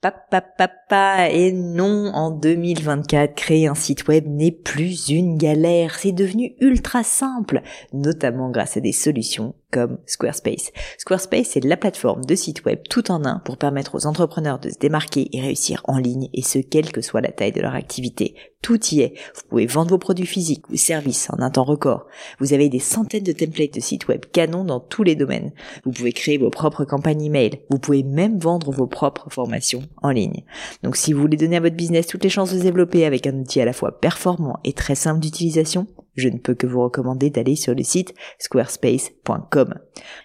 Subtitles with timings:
[0.00, 6.54] Papa, et non, en 2024, créer un site web n'est plus une galère, c'est devenu
[6.60, 10.72] ultra simple, notamment grâce à des solutions comme Squarespace.
[10.98, 14.70] Squarespace est la plateforme de site web tout en un pour permettre aux entrepreneurs de
[14.70, 17.74] se démarquer et réussir en ligne, et ce, quelle que soit la taille de leur
[17.74, 18.34] activité.
[18.62, 19.14] Tout y est.
[19.34, 22.06] Vous pouvez vendre vos produits physiques ou services en un temps record.
[22.40, 25.52] Vous avez des centaines de templates de sites web canon dans tous les domaines.
[25.84, 27.60] Vous pouvez créer vos propres campagnes email.
[27.70, 30.42] Vous pouvez même vendre vos propres formations en ligne.
[30.82, 33.26] Donc si vous voulez donner à votre business toutes les chances de se développer avec
[33.26, 35.86] un outil à la fois performant et très simple d'utilisation,
[36.20, 39.74] je ne peux que vous recommander d'aller sur le site squarespace.com.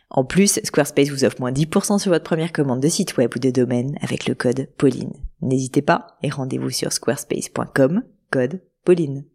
[0.09, 3.39] En plus, Squarespace vous offre moins 10% sur votre première commande de site web ou
[3.39, 5.13] de domaine avec le code Pauline.
[5.41, 9.32] N'hésitez pas et rendez-vous sur squarespace.com, code Pauline.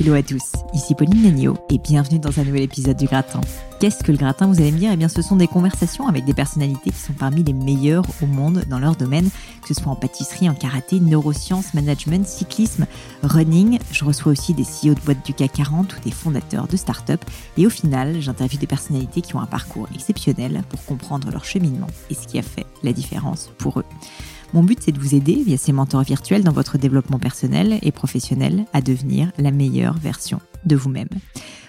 [0.00, 3.42] Hello à tous, ici Pauline Nagno et bienvenue dans un nouvel épisode du Gratin.
[3.80, 4.92] Qu'est-ce que le gratin, vous allez me dire?
[4.94, 8.26] Eh bien, ce sont des conversations avec des personnalités qui sont parmi les meilleures au
[8.26, 9.28] monde dans leur domaine,
[9.60, 12.86] que ce soit en pâtisserie, en karaté, neurosciences, management, cyclisme,
[13.22, 13.78] running.
[13.92, 17.22] Je reçois aussi des CEO de boîtes du CAC 40 ou des fondateurs de start-up.
[17.58, 21.88] Et au final, j'interviewe des personnalités qui ont un parcours exceptionnel pour comprendre leur cheminement
[22.08, 23.86] et ce qui a fait la différence pour eux.
[24.52, 27.92] Mon but, c'est de vous aider via ces mentors virtuels dans votre développement personnel et
[27.92, 31.08] professionnel à devenir la meilleure version de vous-même.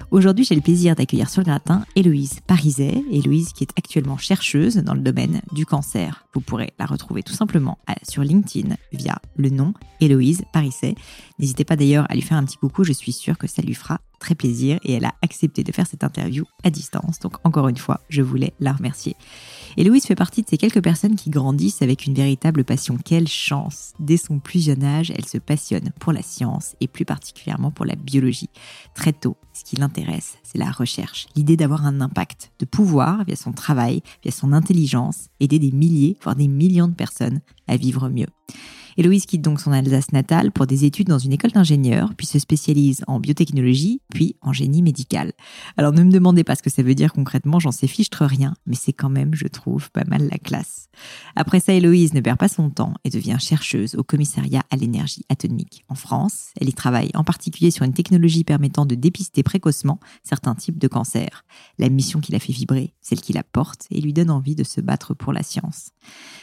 [0.09, 3.03] Aujourd'hui, j'ai le plaisir d'accueillir sur le gratin Héloïse Pariset.
[3.11, 6.25] Héloïse qui est actuellement chercheuse dans le domaine du cancer.
[6.33, 10.95] Vous pourrez la retrouver tout simplement sur LinkedIn via le nom Héloïse Pariset.
[11.39, 13.75] N'hésitez pas d'ailleurs à lui faire un petit coucou, je suis sûre que ça lui
[13.75, 17.19] fera très plaisir et elle a accepté de faire cette interview à distance.
[17.19, 19.16] Donc encore une fois, je voulais la remercier.
[19.77, 22.97] Et fait partie de ces quelques personnes qui grandissent avec une véritable passion.
[23.03, 27.05] Quelle chance Dès son plus jeune âge, elle se passionne pour la science et plus
[27.05, 28.50] particulièrement pour la biologie.
[28.95, 33.36] Très tôt, ce qui l'intéresse, c'est la recherche, l'idée d'avoir un impact, de pouvoir, via
[33.36, 38.09] son travail, via son intelligence, aider des milliers, voire des millions de personnes à vivre
[38.09, 38.28] mieux.
[38.97, 42.40] Héloïse quitte donc son Alsace natale pour des études dans une école d'ingénieur, puis se
[42.40, 45.34] spécialise en biotechnologie, puis en génie médical.
[45.78, 48.53] Alors ne me demandez pas ce que ça veut dire concrètement, j'en sais fichtre rien,
[48.66, 50.88] mais c'est quand même, je trouve, pas mal la classe.
[51.35, 55.24] Après ça, Héloïse ne perd pas son temps et devient chercheuse au commissariat à l'énergie
[55.30, 56.50] atomique en France.
[56.59, 60.88] Elle y travaille en particulier sur une technologie permettant de dépister précocement certains types de
[60.88, 61.46] cancers.
[61.80, 64.63] La mission qui la fait vibrer, celle qui la porte et lui donne envie de
[64.63, 65.90] se battre pour la science.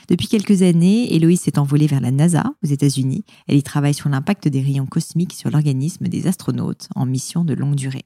[0.08, 3.24] Depuis quelques années, Héloïse s'est envolée vers la NASA aux États-Unis.
[3.46, 7.54] Elle y travaille sur l'impact des rayons cosmiques sur l'organisme des astronautes en mission de
[7.54, 8.04] longue durée.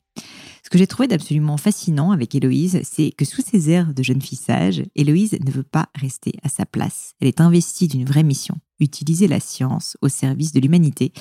[0.65, 4.23] Ce que j'ai trouvé d'absolument fascinant avec Héloïse, c'est que sous ses airs de jeune
[4.23, 7.15] fille sage, Héloïse ne veut pas rester à sa place.
[7.21, 11.13] Elle est investie d'une vraie mission, utiliser la science au service de l'humanité.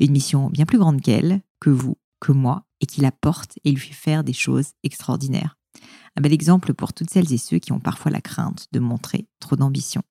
[0.00, 3.72] Une mission bien plus grande qu'elle, que vous, que moi, et qui la porte et
[3.72, 5.56] lui fait faire des choses extraordinaires.
[6.16, 9.28] Un bel exemple pour toutes celles et ceux qui ont parfois la crainte de montrer
[9.40, 10.02] trop d'ambition.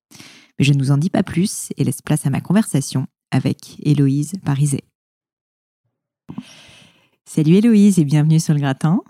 [0.59, 3.77] Mais je ne vous en dis pas plus et laisse place à ma conversation avec
[3.83, 4.83] Héloïse Pariset.
[7.25, 9.01] Salut Héloïse et bienvenue sur le gratin.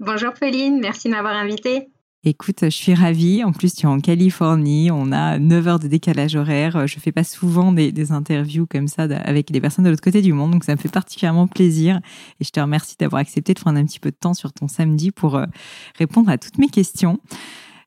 [0.00, 1.88] Bonjour Pauline, merci de m'avoir invitée.
[2.24, 3.44] Écoute, je suis ravie.
[3.44, 4.90] En plus, tu es en Californie.
[4.90, 6.86] On a 9 heures de décalage horaire.
[6.88, 10.32] Je fais pas souvent des, interviews comme ça avec des personnes de l'autre côté du
[10.32, 10.50] monde.
[10.50, 12.00] Donc, ça me fait particulièrement plaisir.
[12.40, 14.66] Et je te remercie d'avoir accepté de prendre un petit peu de temps sur ton
[14.66, 15.46] samedi pour euh,
[15.96, 17.20] répondre à toutes mes questions.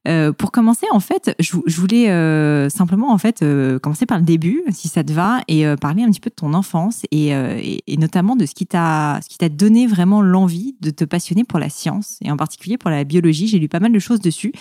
[0.07, 4.23] Euh, pour commencer, en fait, je, voulais euh, simplement en fait euh, commencer par le
[4.23, 7.97] début, si ça te va, et parler un petit peu de ton enfance et, et,
[7.97, 11.59] notamment de ce qui t'a ce qui t'a donné vraiment l'envie de te passionner pour
[11.59, 13.47] la science et en particulier pour la biologie.
[13.47, 14.53] J'ai lu pas mal de choses dessus,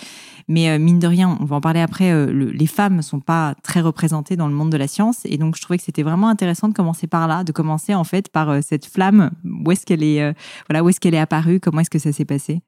[0.47, 2.13] mais mine de rien, on va en parler après.
[2.33, 5.61] les femmes sont pas très représentées dans le monde de la science, et donc je
[5.61, 8.85] trouvais que c'était vraiment intéressant de commencer par là, de commencer en fait par cette
[8.85, 9.31] flamme.
[9.65, 10.35] Où est-ce qu'elle est,
[10.69, 12.61] voilà, où est-ce qu'elle est apparue Comment est-ce que ça s'est passé?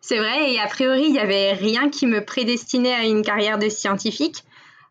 [0.00, 3.58] C'est vrai, et a priori, il n'y avait rien qui me prédestinait à une carrière
[3.58, 4.44] de scientifique.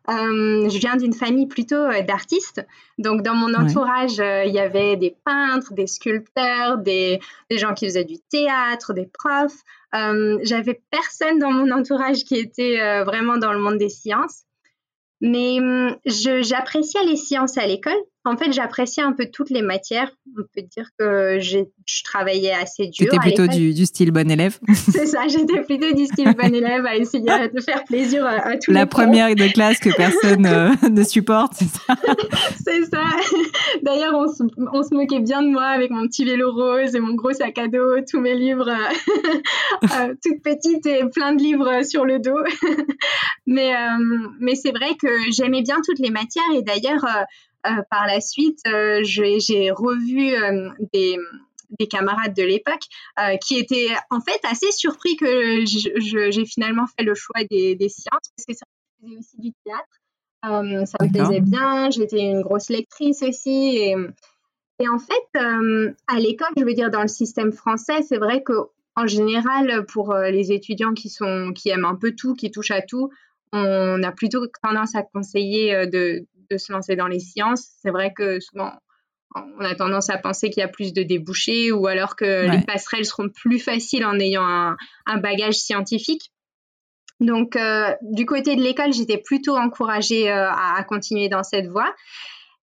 [0.08, 2.66] Euh, je viens d'une famille plutôt euh, d'artistes.
[2.98, 7.20] Donc, dans mon entourage, euh, il y avait des peintres, des sculpteurs, des,
[7.50, 9.62] des, gens qui faisaient du théâtre, des profs.
[9.92, 14.44] J'avais personne dans mon entourage qui était vraiment dans le monde des sciences.
[15.20, 18.00] Mais hum, j'appréciais les sciences à l'école.
[18.24, 20.10] En fait, j'appréciais un peu toutes les matières.
[20.38, 21.58] On peut dire que je
[22.04, 22.94] travaillais assez dur.
[22.98, 24.58] C'était plutôt du, du, style bon élève.
[24.74, 28.56] C'est ça, j'étais plutôt du style bon élève à essayer de faire plaisir à, à
[28.56, 31.94] tous La première de classe que personne euh, ne supporte, c'est ça
[32.64, 33.04] C'est ça.
[33.82, 34.26] D'ailleurs, on,
[34.72, 37.58] on, se moquait bien de moi avec mon petit vélo rose et mon gros sac
[37.58, 42.18] à dos, tous mes livres, euh, euh toute petite et plein de livres sur le
[42.18, 42.42] dos.
[43.46, 47.24] mais euh, mais c'est vrai que j'aimais bien toutes les matières et d'ailleurs euh,
[47.90, 51.18] par la suite, euh, j'ai revu euh, des,
[51.78, 52.82] des camarades de l'époque
[53.40, 58.46] qui étaient en fait assez surpris que j'ai finalement fait le choix des, sciences parce
[58.46, 58.66] que ça
[59.00, 60.86] faisait aussi du théâtre.
[60.86, 63.76] ça me plaisait bien, j'étais une grosse lectrice aussi.
[63.78, 63.96] Et,
[64.80, 65.40] et en fait,
[66.08, 68.52] à l'école, je veux dire, dans le système français, c'est vrai que
[68.94, 72.82] en général, pour les étudiants qui, sont, qui aiment un peu tout, qui touchent à
[72.82, 73.10] tout,
[73.52, 77.70] on a plutôt tendance à conseiller de, de se lancer dans les sciences.
[77.82, 78.72] C'est vrai que souvent,
[79.34, 82.60] on a tendance à penser qu'il y a plus de débouchés ou alors que les
[82.60, 86.32] passerelles seront plus faciles en ayant un, bagage scientifique.
[87.20, 91.94] Donc, euh, du côté de l'école, j'étais plutôt encouragée euh, à, continuer dans cette voie.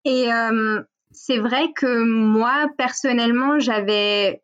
[0.03, 0.81] Et euh,
[1.11, 4.41] c'est vrai que moi, personnellement, j'avais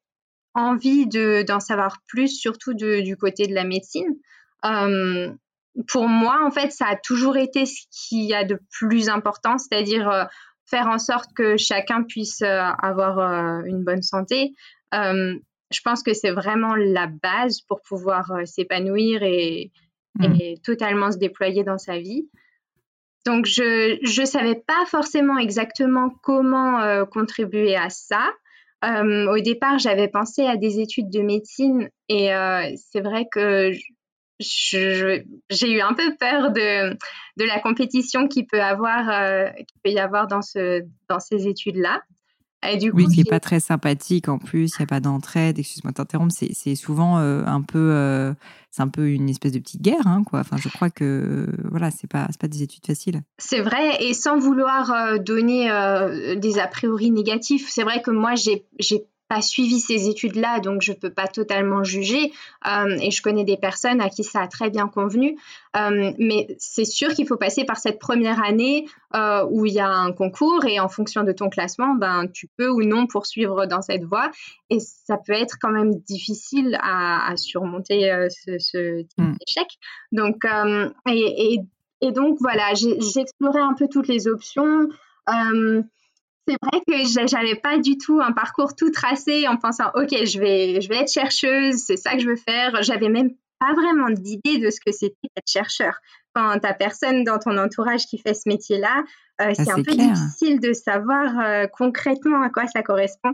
[0.53, 4.15] envie d'en savoir plus, surtout du côté de la médecine
[5.87, 9.57] pour moi, en fait, ça a toujours été ce qu'il y a de plus important,
[9.57, 10.25] c'est-à-dire euh,
[10.69, 14.53] faire en sorte que chacun puisse euh, avoir euh, une bonne santé.
[14.91, 19.71] je pense que c'est vraiment la base pour pouvoir s'épanouir et,
[20.19, 20.35] mmh.
[20.39, 22.29] et, totalement se déployer dans sa vie.
[23.25, 28.31] Donc, je ne savais pas forcément exactement comment contribuer à ça.
[28.83, 32.29] au départ, j'avais pensé à des études de médecine et
[32.75, 33.71] c'est vrai que
[34.39, 39.91] j'ai eu un peu peur de, de la compétition qui peut, avoir, euh, qui peut
[39.91, 42.01] y avoir dans, ce, dans ces études-là.
[42.65, 45.01] Et du coup, oui, qui n'est pas très sympathique en plus, il n'y a pas
[45.01, 48.33] d'entraide, excuse-moi de t'interrompre, c'est souvent euh, un peu, euh,
[48.71, 50.39] c'est un peu une espèce de petite guerre, hein, quoi.
[50.39, 53.21] Enfin, je crois que voilà, c'est pas, pas des études faciles.
[53.37, 55.65] C'est vrai, et sans vouloir donner
[56.37, 59.05] des a priori négatifs, c'est vrai que moi, j'ai
[59.41, 62.31] suivi ces études-là, donc je ne peux pas totalement juger.
[62.67, 65.37] Euh, et je connais des personnes à qui ça a très bien convenu.
[65.75, 68.85] Euh, mais c'est sûr qu'il faut passer par cette première année
[69.15, 72.47] euh, où il y a un concours et en fonction de ton classement, ben, tu
[72.57, 74.29] peux ou non poursuivre dans cette voie.
[74.69, 79.35] Et ça peut être quand même difficile à, surmonter ce, type mm.
[79.39, 79.67] d'échec.
[80.11, 80.43] Donc,
[81.09, 81.59] et,
[82.01, 84.89] et, donc, voilà, j'ai exploré un peu toutes les options.
[86.47, 90.39] C'est vrai que j'avais pas du tout un parcours tout tracé en pensant ok je
[90.39, 92.83] vais je vais être chercheuse c'est ça que je veux faire.
[92.83, 95.95] J'avais même pas vraiment d'idée de ce que c'était être chercheur.
[96.35, 99.03] Quand t'as personne dans ton entourage qui fait ce métier là
[99.41, 103.33] euh, c'est un peu difficile de savoir euh, concrètement à quoi ça correspond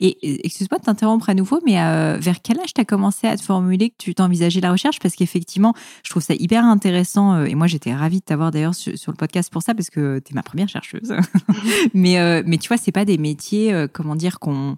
[0.00, 3.36] et excuse-moi de t'interrompre à nouveau, mais euh, vers quel âge tu as commencé à
[3.36, 4.98] te formuler que tu t'envisageais la recherche?
[4.98, 5.74] Parce qu'effectivement,
[6.04, 7.34] je trouve ça hyper intéressant.
[7.34, 10.20] Euh, et moi, j'étais ravie de t'avoir d'ailleurs sur, le podcast pour ça, parce que
[10.20, 11.14] tu ma première chercheuse.
[11.94, 14.74] mais, euh, mais tu vois, c'est pas des métiers, comment dire, qu'on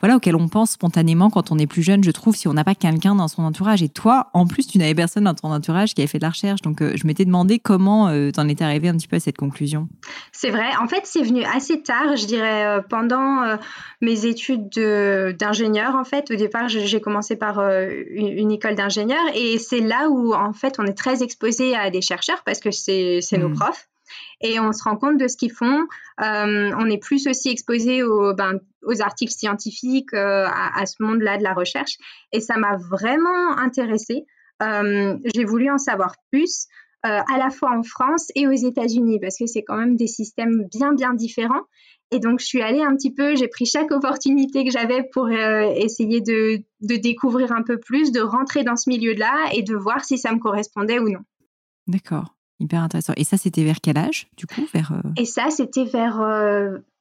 [0.00, 2.62] voilà, auquel on pense spontanément quand on est plus jeune, je trouve, si on n'a
[2.62, 3.82] pas quelqu'un dans son entourage.
[3.82, 6.30] Et toi, en plus, tu n'avais personne dans ton entourage qui avait fait de la
[6.30, 6.62] recherche.
[6.62, 9.20] Donc, euh, je m'étais demandé comment euh, tu en étais arrivé un petit peu à
[9.20, 9.88] cette conclusion.
[10.30, 10.76] C'est vrai.
[10.80, 13.58] En fait, c'est venu assez tard, je dirais, euh, pendant
[14.00, 14.70] mes études
[15.38, 15.96] d'ingénieur.
[15.96, 19.22] En fait, au départ, j'ai commencé par une, école d'ingénieur.
[19.34, 22.70] Et c'est là où, en fait, on est très exposé à des chercheurs parce que
[22.70, 23.54] c'est nos hmm.
[23.54, 23.88] profs
[24.40, 25.86] et on se rend compte de ce qu'ils font.
[26.20, 28.60] Euh, on est plus aussi exposé aux, ben,
[29.00, 31.96] articles scientifiques, euh, à, ce monde-là de la recherche.
[32.32, 34.24] Et ça m'a vraiment intéressée.
[34.62, 36.66] Euh, j'ai voulu en savoir plus,
[37.04, 40.66] à la fois en France et aux États-Unis, parce que c'est quand même des systèmes
[40.70, 41.62] bien, bien différents.
[42.10, 45.30] Et donc, je suis allée un petit peu, j'ai pris chaque opportunité que j'avais pour
[45.30, 50.18] essayer de, découvrir un peu plus, de rentrer dans ce milieu-là et de voir si
[50.18, 51.20] ça me correspondait ou non.
[51.86, 52.37] D'accord.
[52.60, 53.12] Hyper intéressant.
[53.16, 56.20] Et ça, c'était vers quel âge, du coup vers, euh Et ça, c'était vers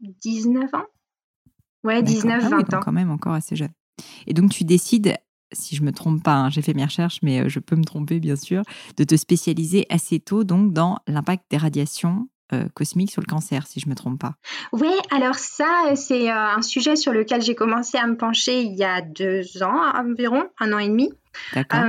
[0.02, 0.86] 19 euh, ans.
[1.84, 2.80] Ouais, 19, 20 ah ans.
[2.84, 3.72] Quand même encore assez jeune.
[4.28, 5.18] Et donc, tu décides,
[5.52, 7.84] si je me trompe pas, hein, j'ai fait mes recherches, mais euh, je peux me
[7.84, 8.62] tromper, bien sûr,
[8.98, 12.28] de te spécialiser assez tôt donc dans l'impact des radiations
[12.76, 14.36] cosmiques sur le cancer, si je me trompe pas.
[14.72, 18.86] Oui, alors ça, c'est un sujet sur lequel j'ai commencé à me pencher il y
[18.86, 21.12] a deux ans environ, un an et demi.
[21.54, 21.82] D'accord.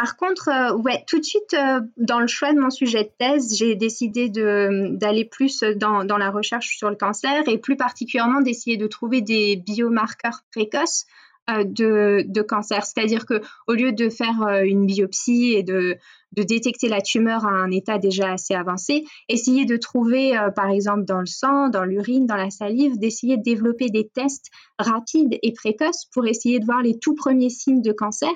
[0.00, 3.54] Par contre, euh, tout de suite, euh, dans le choix de mon sujet de thèse,
[3.54, 8.86] j'ai décidé d'aller plus dans, la recherche sur le cancer et plus particulièrement d'essayer de
[8.86, 11.04] trouver des biomarqueurs précoces
[11.48, 12.84] de, de, cancer.
[12.84, 15.96] C'est-à-dire que au lieu de faire euh, une biopsie et de,
[16.32, 20.70] de, détecter la tumeur à un état déjà assez avancé, essayer de trouver, euh, par
[20.70, 25.38] exemple, dans le sang, dans l'urine, dans la salive, d'essayer de développer des tests rapides
[25.42, 28.30] et précoces pour essayer de voir les tout premiers signes de cancer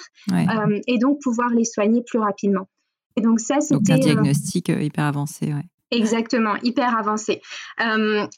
[0.87, 2.69] et donc pouvoir les soigner plus rapidement.
[3.17, 5.47] Et donc ça, c'était un diagnostic hyper avancé.
[5.47, 5.65] Ouais.
[5.91, 7.41] Exactement, hyper avancé.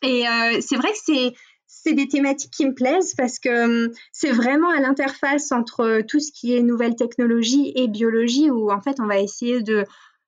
[0.03, 0.25] et
[0.61, 1.33] c'est vrai que c'est
[1.67, 6.21] c'est des thématiques qui me plaisent parce que hum, c'est vraiment à l'interface entre tout
[6.21, 9.85] ce qui est nouvelles technologies et biologie où en fait on va essayer de,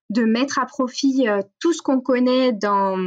[0.09, 2.97] de mettre à profit euh, tout ce qu'on connaît dans,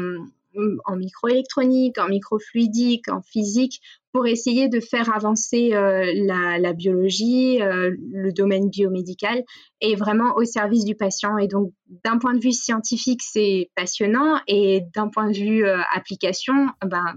[0.85, 3.81] en microélectronique, en microfluidique, en physique,
[4.13, 9.43] pour essayer de faire avancer euh, la, biologie, euh, le domaine biomédical,
[9.81, 11.39] et vraiment au service du patient.
[11.39, 11.73] Et donc,
[12.05, 17.15] d'un point de vue scientifique, c'est passionnant, et d'un point de vue euh, application, ben,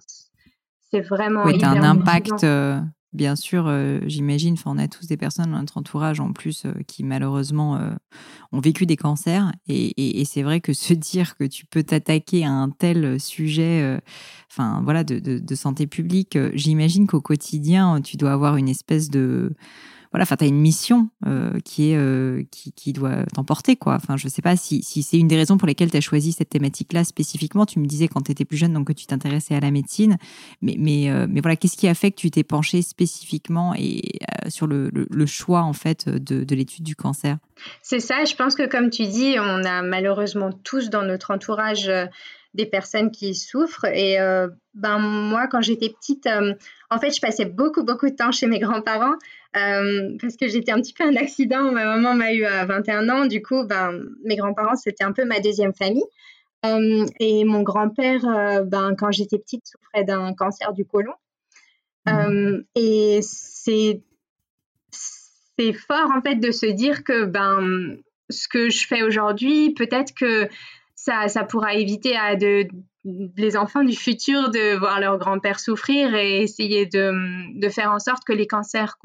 [0.92, 1.44] c'est vraiment...
[1.46, 2.46] Oui, tu as un impact
[3.16, 6.66] bien sûr, euh, j'imagine, enfin, on a tous des personnes dans notre entourage en plus
[6.66, 7.92] euh, qui malheureusement euh,
[8.52, 9.52] ont vécu des cancers.
[9.68, 14.00] Et, c'est vrai que se dire que tu peux t'attaquer à un tel sujet,
[14.52, 19.54] enfin voilà, de santé publique, j'imagine qu'au quotidien, tu dois avoir une espèce de
[20.16, 23.96] voilà, enfin, tu as une mission euh, qui, est, euh, qui, doit t'emporter, quoi.
[23.96, 26.48] Enfin, je sais pas si, c'est une des raisons pour lesquelles tu as choisi cette
[26.48, 27.66] thématique-là spécifiquement.
[27.66, 30.16] Tu me disais quand tu étais plus jeune, donc que tu t'intéressais à la médecine.
[30.62, 34.20] Mais, mais, euh, mais voilà, qu'est-ce qui a fait que tu t'es penché spécifiquement et,
[34.48, 34.90] sur le,
[35.26, 37.38] choix, en fait, de, de l'étude du cancer?
[37.82, 38.24] C'est ça.
[38.24, 41.92] Je pense que, comme tu dis, on a malheureusement tous dans notre entourage
[42.56, 43.86] des personnes qui souffrent.
[43.86, 46.54] Et euh, ben, moi, quand j'étais petite, euh,
[46.90, 49.16] en fait, je passais beaucoup, beaucoup de temps chez mes grands-parents
[49.58, 51.72] euh, parce que j'étais un petit peu un accident.
[51.72, 53.26] Ma maman m'a eu à 21 ans.
[53.26, 56.06] Du coup, ben, mes grands-parents, c'était un peu ma deuxième famille.
[57.20, 58.22] et mon grand-père,
[58.66, 61.14] ben, quand j'étais petite, souffrait d'un cancer du côlon.
[62.08, 62.62] Mmh.
[62.76, 64.04] et c'est
[64.92, 67.98] c'est fort en fait de se dire que ben
[68.30, 70.48] ce que je fais aujourd'hui, peut-être que
[71.06, 72.68] ça, pourra éviter à de,
[73.04, 78.24] les enfants du futur de voir leur grand-père souffrir et essayer de, faire en sorte
[78.26, 78.98] que les cancers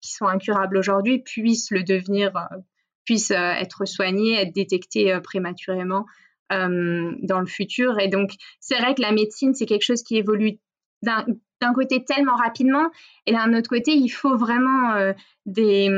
[0.00, 2.56] qui sont incurables aujourd'hui puissent le devenir, euh,
[3.04, 6.06] puissent euh, être soignés, être détectés euh, prématurément
[6.50, 7.98] dans le futur.
[7.98, 10.58] Et donc, c'est vrai que la médecine, c'est quelque chose qui évolue
[11.02, 12.88] d'un côté tellement rapidement
[13.26, 15.12] et d'un autre côté, il faut vraiment
[15.44, 15.90] des,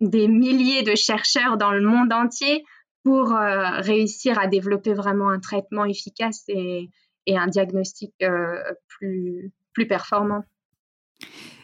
[0.00, 2.66] des milliers de chercheurs dans le monde entier
[3.04, 6.90] pour euh, réussir à développer vraiment un traitement efficace et,
[7.28, 10.44] un diagnostic euh, plus, plus performant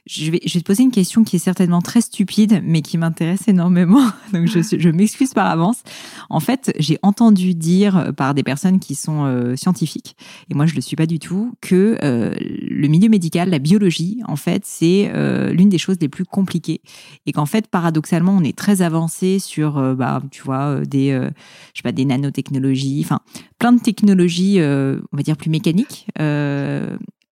[0.07, 4.04] je vais, te poser une question qui est certainement très stupide, mais qui m'intéresse énormément.
[4.33, 5.83] Donc, je, m'excuse par avance.
[6.28, 10.16] En fait, j'ai entendu dire par des personnes qui sont euh, scientifiques,
[10.50, 13.59] et moi je ne le suis pas du tout, que euh, le milieu médical, la
[13.59, 16.80] biologie, en fait, c'est euh, l'une des choses les plus compliquées.
[17.26, 21.83] Et qu'en fait, paradoxalement, on est très avancé sur, bah, tu vois, des, je sais
[21.83, 23.21] pas, des nanotechnologies, enfin,
[23.59, 26.07] plein de technologies, on va dire, plus mécaniques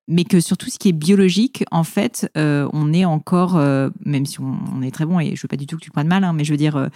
[0.09, 3.91] mais que sur tout ce qui est biologique, en fait, euh, on est encore, euh,
[4.07, 6.09] même si on, est très bon, et je veux pas du tout que tu prennes
[6.09, 6.89] mal, hein, mais je veux dire, euh,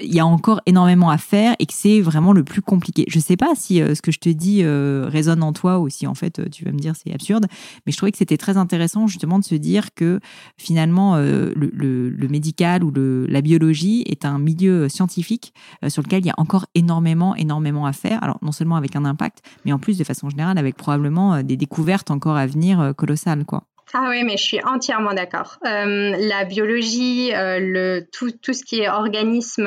[0.00, 3.06] il y a encore énormément à faire et que c'est vraiment le plus compliqué.
[3.08, 6.14] Je sais pas si ce que je te dis résonne en toi ou si en
[6.14, 7.46] fait tu vas me dire c'est absurde,
[7.86, 10.20] mais je trouvais que c'était très intéressant justement de se dire que
[10.58, 15.54] finalement le, médical ou la biologie est un milieu scientifique
[15.88, 18.22] sur lequel il y a encore énormément, énormément à faire.
[18.22, 21.56] Alors non seulement avec un impact, mais en plus de façon générale avec probablement des
[21.56, 23.64] découvertes encore à venir euh, colossal, quoi.
[23.94, 25.58] Ah oui, mais je suis entièrement d'accord.
[25.64, 29.66] Euh, la biologie, euh, le, tout, tout, ce qui est organisme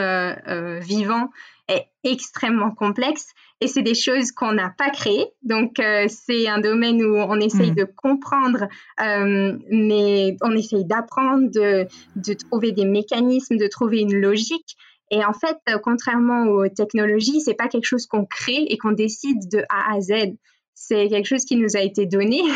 [0.80, 1.30] vivant
[1.68, 3.30] est extrêmement complexe
[3.62, 5.26] et c'est des choses qu'on n'a pas créées.
[5.42, 7.76] Donc, c'est un domaine où on essaye mm.
[7.76, 8.68] de comprendre,
[9.00, 14.76] mais on essaye d'apprendre, de, de, trouver des mécanismes, de trouver une logique.
[15.10, 19.50] Et en fait, contrairement aux technologies, c'est pas quelque chose qu'on crée et qu'on décide
[19.52, 20.36] de A à Z
[20.74, 22.42] c'est quelque chose qui nous a été donné.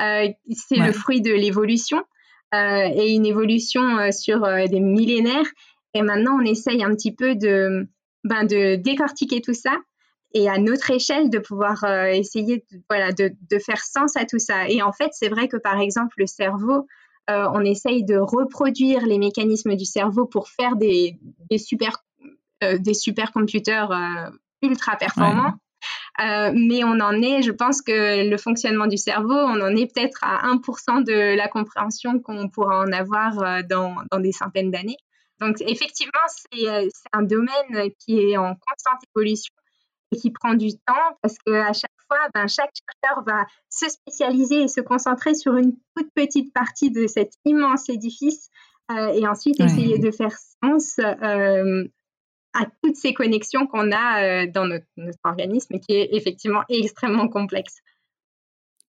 [0.00, 2.04] Euh, c'est le fruit de l'évolution
[2.54, 5.48] euh, et une évolution euh, sur des millénaires.
[5.92, 7.88] Et maintenant, on essaye un petit peu de,
[8.22, 9.76] ben, de décortiquer tout ça
[10.34, 11.82] et à notre échelle de pouvoir
[12.12, 14.68] essayer de, voilà, de, de, faire sens à tout ça.
[14.68, 16.86] Et en fait, c'est vrai que par exemple, le cerveau,
[17.26, 21.18] on essaye de reproduire les mécanismes du cerveau pour faire des,
[21.50, 22.04] des super,
[22.62, 24.30] des supercomputers
[24.62, 25.54] ultra performants.
[26.20, 29.92] Euh, mais on en est, je pense que le fonctionnement du cerveau, on en est
[29.92, 34.72] peut-être à 1% de la compréhension qu'on pourra en avoir euh, dans, dans des centaines
[34.72, 34.96] d'années.
[35.40, 36.12] Donc effectivement,
[36.54, 39.54] euh, c'est un domaine qui est en constante évolution
[40.10, 44.62] et qui prend du temps parce qu'à chaque fois, ben, chaque chercheur va se spécialiser
[44.62, 48.48] et se concentrer sur une toute petite partie de cet immense édifice
[48.90, 50.32] et ensuite essayer de faire
[50.64, 50.98] sens
[52.58, 54.86] à toutes ces connexions qu'on a euh, dans notre,
[55.24, 57.78] organisme qui est effectivement extrêmement complexe.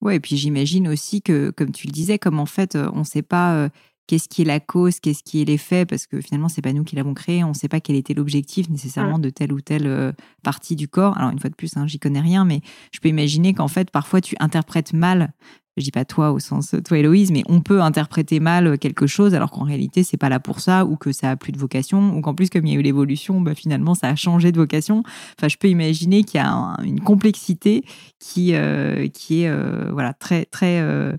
[0.01, 3.01] Oui, et puis j'imagine aussi que, comme tu le disais, comme en fait, euh, on
[3.01, 3.69] ne sait pas euh,
[4.07, 6.85] qu'est-ce qui est la cause, qu'est-ce qui est l'effet, parce que finalement, c'est pas nous
[6.85, 10.15] qui l'avons créé, on ne sait pas quel était l'objectif nécessairement de telle ou telle
[10.43, 11.17] partie du corps.
[11.17, 12.61] Alors, une fois de plus, hein, j'y connais rien, mais
[12.93, 15.33] je peux imaginer qu'en fait, parfois, tu interprètes mal
[15.77, 19.35] je dis pas toi au sens toi Héloïse, mais on peut interpréter mal quelque chose
[19.35, 22.17] alors qu'en réalité c'est pas là pour ça ou que ça a plus de vocation
[22.17, 24.59] ou qu'en plus comme il y a eu l'évolution, bah, finalement ça a changé de
[24.59, 25.03] vocation.
[25.39, 27.85] Enfin, je peux imaginer qu'il y a une complexité
[28.19, 31.17] qui euh, qui est euh, voilà très très euh,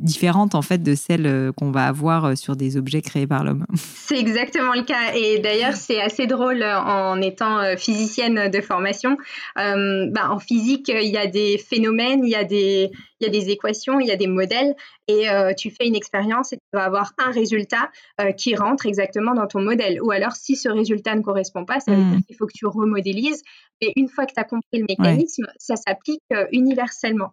[0.00, 3.44] différente en fait de celle euh, qu'on va avoir euh, sur des objets créés par
[3.44, 3.66] l'homme.
[3.74, 9.16] C'est exactement le cas et d'ailleurs c'est assez drôle euh, en étant physicienne de formation.
[9.56, 12.90] bah, en physique il y a des phénomènes, il y a des,
[13.20, 14.74] il y a des équations, il y a des modèles
[15.08, 15.26] et
[15.56, 17.90] tu fais une expérience et tu vas avoir un résultat
[18.36, 20.00] qui rentre exactement dans ton modèle.
[20.02, 22.22] Ou alors si ce résultat ne correspond pas, ça veut dire hmm.
[22.22, 23.42] qu'il faut que tu remodélises.
[23.80, 27.32] Et une fois que tu as compris le mécanisme, ça s'applique universellement.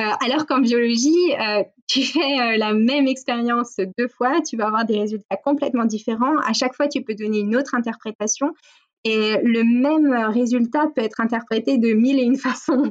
[0.00, 4.66] Euh, alors qu'en biologie, euh, tu fais euh, la même expérience deux fois, tu vas
[4.66, 6.36] avoir des résultats complètement différents.
[6.38, 8.52] À chaque fois, tu peux donner une autre interprétation
[9.04, 12.90] et le même résultat peut être interprété de mille et une façons.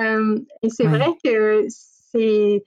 [0.00, 2.64] et c'est vrai que c'est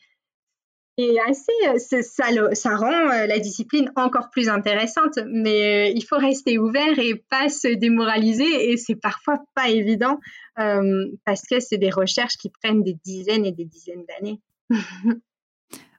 [0.98, 6.02] et assez, euh, ça, ça rend euh, la discipline encore plus intéressante, mais euh, il
[6.06, 8.72] faut rester ouvert et pas se démoraliser.
[8.72, 10.20] Et c'est parfois pas évident
[10.56, 14.40] parce que c'est des recherches qui prennent des dizaines et des dizaines d'années.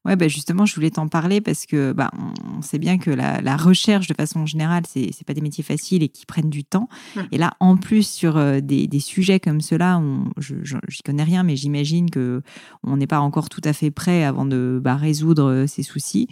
[0.07, 2.13] Ouais, bah justement, je voulais t'en parler parce que bah,
[2.57, 6.05] on sait bien que la, recherche, de façon générale, c'est n'est pas des métiers faciles
[6.05, 6.89] et qui prennent du temps.
[7.17, 7.21] Mmh.
[7.33, 10.01] Et là, en plus, sur euh, des, sujets comme cela,
[10.39, 12.43] je n'y connais rien, mais j'imagine que
[12.85, 16.29] on n'est pas encore tout à fait prêt avant de bah, résoudre euh, ces soucis.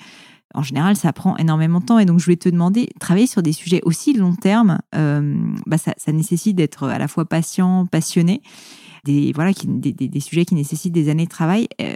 [0.54, 1.98] En général, ça prend énormément de temps.
[1.98, 5.36] Et donc, je voulais te demander, travailler sur des sujets aussi long terme, euh,
[5.66, 8.42] bah, ça, nécessite d'être à la fois patient, passionné
[9.04, 11.68] des, voilà, des, sujets qui nécessitent des années de travail.
[11.80, 11.94] Euh,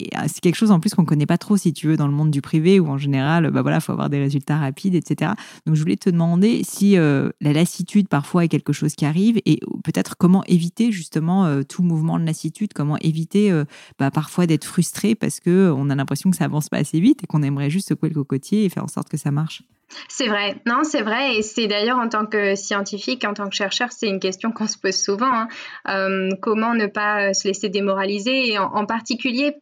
[0.00, 2.06] euh, c'est quelque chose en plus qu'on ne connaît pas trop, si tu veux, dans
[2.06, 5.32] le monde du privé, où en général, bah voilà, faut avoir des résultats rapides, etc.
[5.66, 9.40] Donc, je voulais te demander si euh, la lassitude parfois est quelque chose qui arrive
[9.44, 13.52] et peut-être comment éviter justement tout mouvement de lassitude, comment éviter
[13.98, 17.26] bah, parfois d'être frustré parce qu'on a l'impression que ça avance pas assez vite et
[17.26, 19.62] qu'on aimerait juste secouer le cocotier et faire en sorte que ça marche.
[20.08, 23.54] C'est vrai, non, c'est vrai, et c'est d'ailleurs en tant que scientifique, en tant que
[23.54, 25.32] chercheur, c'est une question qu'on se pose souvent.
[25.32, 25.48] Hein.
[25.88, 29.56] Euh, comment ne pas se laisser démoraliser, et en, particulier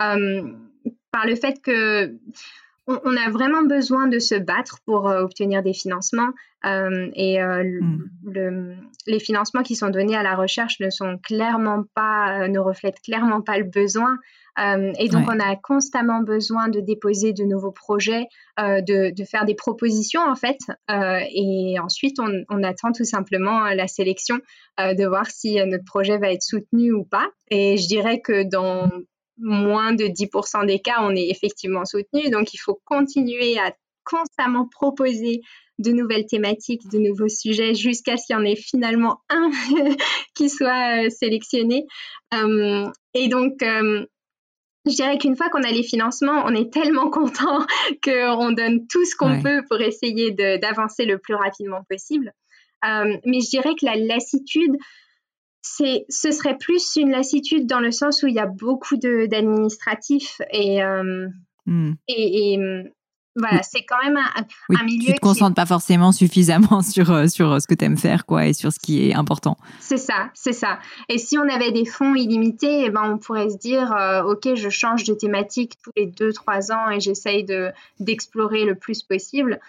[0.00, 0.42] euh,
[1.12, 2.14] par le fait que
[2.86, 6.30] on, a vraiment besoin de se battre pour euh, obtenir des financements,
[6.64, 8.76] et mmh.
[9.06, 13.40] les financements qui sont donnés à la recherche ne sont clairement pas, ne reflètent clairement
[13.40, 14.18] pas le besoin.
[14.58, 18.26] Euh, et donc, on a constamment besoin de déposer de nouveaux projets,
[18.58, 20.58] euh, de, de, faire des propositions, en fait.
[20.90, 24.38] Euh, et ensuite, on, on, attend tout simplement la sélection
[24.78, 27.26] de voir si notre projet va être soutenu ou pas.
[27.50, 28.90] Et je dirais que dans
[29.38, 32.30] moins de 10% des cas, on est effectivement soutenu.
[32.30, 33.72] Donc, il faut continuer à
[34.04, 35.40] constamment proposer
[35.78, 39.50] de nouvelles thématiques, de nouveaux sujets, jusqu'à ce qu'il y en ait finalement un
[40.34, 41.86] qui soit sélectionné.
[42.32, 43.62] et donc,
[44.86, 47.66] je dirais qu'une fois qu'on a les financements, on est tellement content
[48.04, 52.32] qu'on donne tout ce qu'on peut pour essayer d'avancer le plus rapidement possible.
[52.84, 54.76] Euh, mais je dirais que la lassitude,
[55.62, 60.82] ce serait plus une lassitude dans le sens où il y a beaucoup d'administratifs et,
[60.82, 61.28] euh,
[61.66, 61.94] hmm.
[62.08, 62.58] et, et,
[63.36, 65.08] voilà, c'est quand même un, milieu.
[65.08, 68.24] Tu te concentres pas forcément suffisamment sur, euh, sur euh, ce que tu aimes faire,
[68.24, 69.58] quoi, et sur ce qui est important.
[69.78, 70.78] C'est ça, c'est ça.
[71.08, 74.54] Et si on avait des fonds illimités, eh ben, on pourrait se dire, euh, OK,
[74.54, 77.46] je change de thématique tous les deux, trois ans et j'essaye
[78.00, 79.60] d'explorer le plus possible.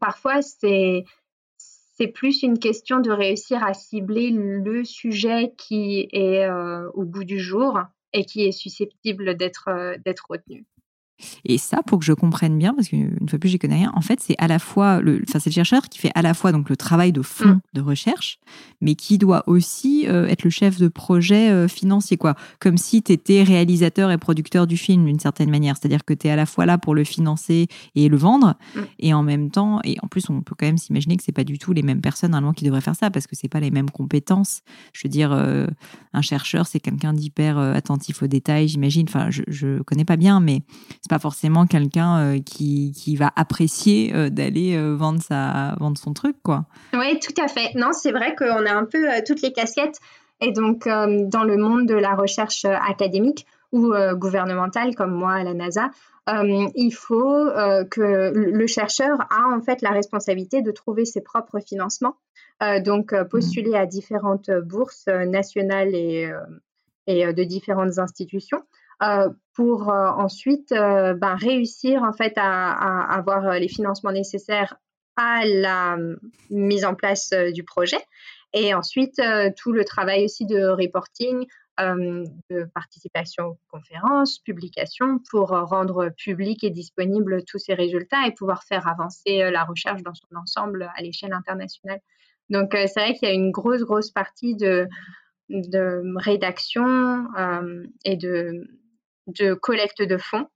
[0.00, 1.04] parfois, c'est
[1.96, 6.48] c'est plus une question de réussir à cibler le sujet qui est
[6.94, 7.78] au bout du jour
[8.12, 9.68] et qui est susceptible d'être
[10.28, 10.66] retenu.
[11.44, 14.00] Et ça, pour que je comprenne bien, parce qu'une fois plus, j'y connais rien, en
[14.00, 16.52] fait, c'est à la fois le, enfin, c'est le chercheur qui fait à la fois
[16.52, 17.60] donc le travail de fond mm.
[17.74, 18.38] de recherche,
[18.80, 22.34] mais qui doit aussi euh, être le chef de projet euh, financier, quoi.
[22.60, 25.76] Comme si tu étais réalisateur et producteur du film d'une certaine manière.
[25.76, 28.80] C'est-à-dire que tu es à la fois là pour le financer et le vendre, mm.
[28.98, 31.44] et en même temps, et en plus, on peut quand même s'imaginer que c'est pas
[31.44, 33.70] du tout les mêmes personnes normalement qui devraient faire ça, parce que c'est pas les
[33.70, 34.62] mêmes compétences.
[34.92, 35.66] Je veux dire, euh,
[36.12, 39.06] un chercheur, c'est quelqu'un d'hyper attentif aux détails, j'imagine.
[39.08, 40.62] Enfin, je, je connais pas bien, mais
[41.04, 45.98] c'est pas forcément quelqu'un euh, qui, qui, va apprécier euh, d'aller euh, vendre, sa, vendre
[45.98, 46.64] son truc, quoi.
[46.94, 47.74] Oui, tout à fait.
[47.74, 49.98] Non, c'est vrai qu'on a un peu toutes les casquettes.
[50.40, 55.54] Et donc, dans le monde de la recherche académique ou gouvernementale, comme moi à la
[55.54, 55.90] NASA,
[56.26, 57.50] il faut
[57.90, 62.16] que le chercheur a en fait la responsabilité de trouver ses propres financements.
[62.84, 63.74] donc, postuler mmh.
[63.76, 66.30] à différentes bourses nationales et,
[67.06, 68.62] et de différentes institutions.
[69.02, 74.76] Euh, pour euh, ensuite euh, ben, réussir en fait à, avoir les financements nécessaires
[75.16, 75.96] à la
[76.50, 77.98] mise en place du projet
[78.52, 79.20] et ensuite
[79.56, 81.46] tout le travail aussi de reporting
[81.78, 88.64] de participation aux conférences, publications, pour rendre public et disponible tous ces résultats et pouvoir
[88.64, 92.00] faire avancer la recherche dans son ensemble à l'échelle internationale.
[92.50, 94.88] Donc, c'est vrai qu'il y a une grosse, grosse partie de,
[95.48, 97.26] de rédaction
[98.04, 98.66] et de,
[99.26, 100.46] de collecte de fonds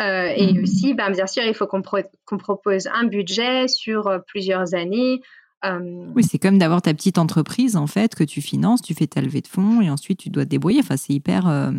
[0.00, 0.62] euh, et mmh.
[0.62, 5.20] aussi, ben, bien sûr, il faut qu'on propose un budget sur euh, plusieurs années.
[5.64, 9.06] Euh, oui, c'est comme d'avoir ta petite entreprise, en fait, que tu finances, tu fais
[9.06, 10.80] ta levée de fonds et ensuite tu dois te débrouiller.
[10.80, 11.46] Enfin, c'est hyper.
[11.46, 11.70] à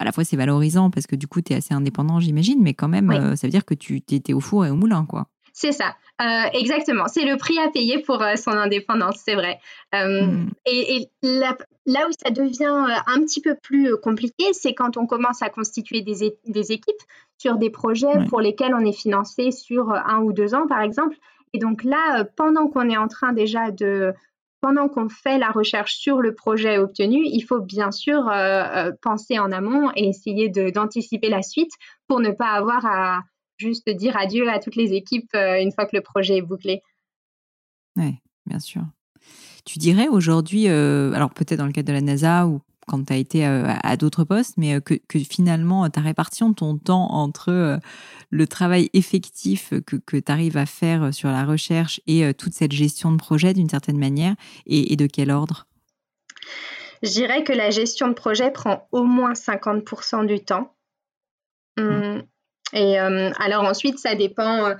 [0.00, 2.88] la fois, c'est valorisant parce que du coup, tu es assez indépendant, j'imagine, mais quand
[2.88, 5.26] même, ça veut dire que tu étais au four et au moulin, quoi.
[5.52, 7.08] C'est ça, euh, exactement.
[7.08, 9.60] C'est le prix à payer pour euh, son indépendance, c'est vrai.
[9.94, 10.50] Euh, mm.
[10.66, 11.56] Et, là,
[12.08, 16.22] où ça devient un petit peu plus compliqué, c'est quand on commence à constituer des,
[16.72, 17.02] équipes
[17.38, 21.16] sur des projets pour lesquels on est financé sur un ou deux ans, par exemple.
[21.52, 24.14] Et donc là, pendant qu'on est en train déjà de
[24.60, 28.30] pendant qu'on fait la recherche sur le projet obtenu, il faut bien sûr
[29.02, 31.72] penser en amont et essayer d'anticiper la suite
[32.06, 33.22] pour ne pas avoir à,
[33.62, 36.82] juste dire adieu à toutes les équipes euh, une fois que le projet est bouclé.
[37.96, 38.82] Oui, bien sûr.
[39.64, 43.12] Tu dirais aujourd'hui, euh, alors peut-être dans le cadre de la NASA ou quand tu
[43.12, 47.78] as été euh, à, d'autres postes, mais que, finalement, ta répartition de ton temps entre
[48.30, 53.12] le travail effectif que, tu arrives à faire sur la recherche et toute cette gestion
[53.12, 54.34] de projet d'une certaine manière,
[54.66, 55.68] et, de quel ordre?
[57.04, 60.74] Je dirais que la gestion de projet prend au moins 50% du temps.
[61.78, 61.82] Mmh.
[61.82, 62.22] Hum,
[62.72, 64.66] et euh, alors ensuite, ça dépend.
[64.66, 64.74] Euh,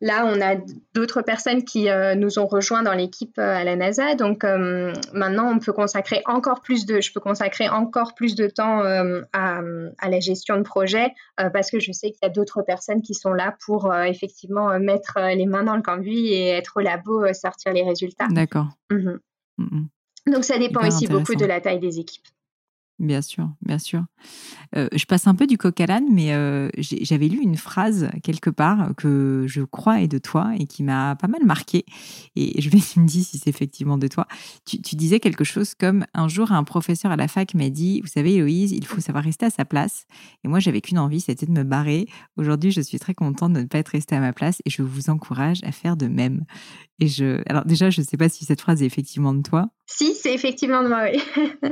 [0.00, 0.56] là, on a
[0.94, 4.14] d'autres personnes qui euh, nous ont rejoints dans l'équipe à la NASA.
[4.14, 4.44] Donc
[5.12, 8.82] maintenant, on peut consacrer encore plus de, je peux consacrer encore plus de temps
[9.32, 9.60] à,
[10.08, 13.32] la gestion de projet parce que je sais qu'il y a d'autres personnes qui sont
[13.32, 17.84] là pour effectivement mettre les mains dans le cambouis et être au labo, sortir les
[17.84, 18.26] résultats.
[18.28, 18.70] D'accord.
[18.90, 19.20] Mhm.
[20.26, 22.26] Donc ça dépend aussi beaucoup de la taille des équipes.
[23.02, 24.04] Bien sûr, bien sûr.
[24.76, 28.08] Euh, je passe un peu du coq à l'âne, mais euh, j'avais lu une phrase
[28.22, 31.84] quelque part que je crois est de toi et qui m'a pas mal marqué.
[32.36, 32.68] Et je
[33.00, 34.28] me dire si c'est effectivement de toi.
[34.64, 38.06] Tu, disais quelque chose comme un jour un professeur à la fac m'a dit, vous
[38.06, 40.06] savez Héloïse, il faut savoir rester à sa place.
[40.44, 42.06] Et moi j'avais qu'une envie, c'était de me barrer.
[42.36, 44.82] Aujourd'hui, je suis très contente de ne pas être restée à ma place et je
[44.82, 46.44] vous encourage à faire de même.
[47.00, 49.70] Et je, alors déjà, je ne sais pas si cette phrase est effectivement de toi.
[49.86, 51.20] Si, c'est effectivement de moi, oui.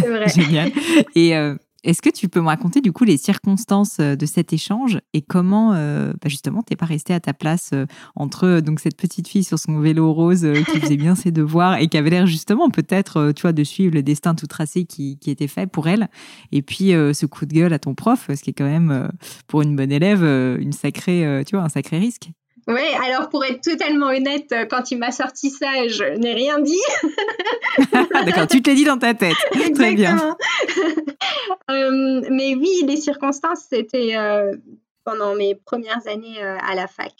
[0.00, 0.28] c'est vrai.
[0.34, 0.72] Génial.
[1.14, 4.52] Et euh, est-ce que tu peux me raconter du coup les circonstances euh, de cet
[4.52, 7.72] échange et comment euh, bah justement t'es pas resté à ta place
[8.16, 11.88] entre donc cette petite fille sur son vélo rose qui faisait bien ses devoirs et
[11.88, 15.30] qui avait l'air justement peut-être tu vois de suivre le destin tout tracé qui, qui
[15.30, 16.08] était fait pour elle
[16.52, 19.10] et puis ce coup de gueule à ton prof ce qui est quand même
[19.46, 22.30] pour une bonne élève une sacrée tu vois un sacré risque.
[22.66, 26.58] Oui, alors pour être totalement honnête, euh, quand il m'a sorti ça, je n'ai rien
[26.60, 26.80] dit.
[27.92, 29.36] D'accord, tu te l'as dit dans ta tête.
[29.74, 30.16] Très bien.
[31.70, 34.56] euh, mais oui, les circonstances, c'était euh,
[35.04, 37.12] pendant mes premières années euh, à la fac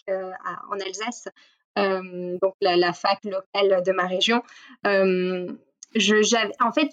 [0.71, 1.29] en Alsace,
[1.77, 4.43] donc la, fac locale de ma région.
[5.97, 6.91] Je, en fait,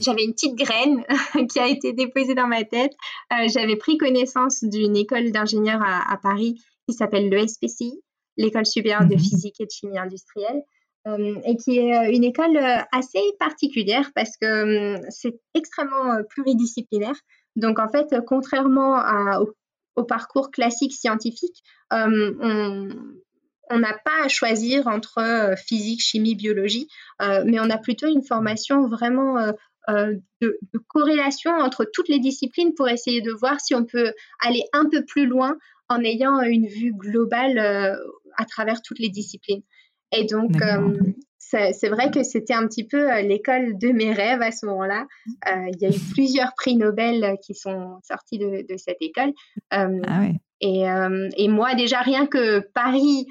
[0.00, 1.04] j'avais une petite graine
[1.48, 2.92] qui a été déposée dans ma tête.
[3.46, 8.00] j'avais pris connaissance d'une école d'ingénieurs à, à Paris qui s'appelle le SPCI,
[8.38, 9.20] l'École supérieure de mhm.
[9.20, 10.62] physique et de chimie industrielle,
[11.06, 17.14] euh, et qui est euh, une école euh, assez particulière parce que c'est extrêmement pluridisciplinaire.
[17.56, 19.02] Donc en fait, contrairement
[19.96, 26.88] au, parcours classique scientifique, on n'a pas à choisir entre physique, chimie, biologie,
[27.20, 29.52] mais on a plutôt une formation vraiment
[29.88, 34.62] de, de, corrélation entre toutes les disciplines pour essayer de voir si on peut aller
[34.72, 35.56] un peu plus loin
[35.88, 37.96] en ayant une vue globale euh,
[38.36, 39.62] à travers toutes les disciplines.
[40.12, 40.96] Et donc, euh,
[41.38, 45.06] c'est vrai que c'était un petit peu euh, l'école de mes rêves à ce moment-là.
[45.46, 49.32] il y a eu plusieurs prix Nobel qui sont sortis de, cette école.
[49.70, 50.28] Ah
[50.60, 50.84] et,
[51.36, 53.26] et, moi, déjà, rien que Paris,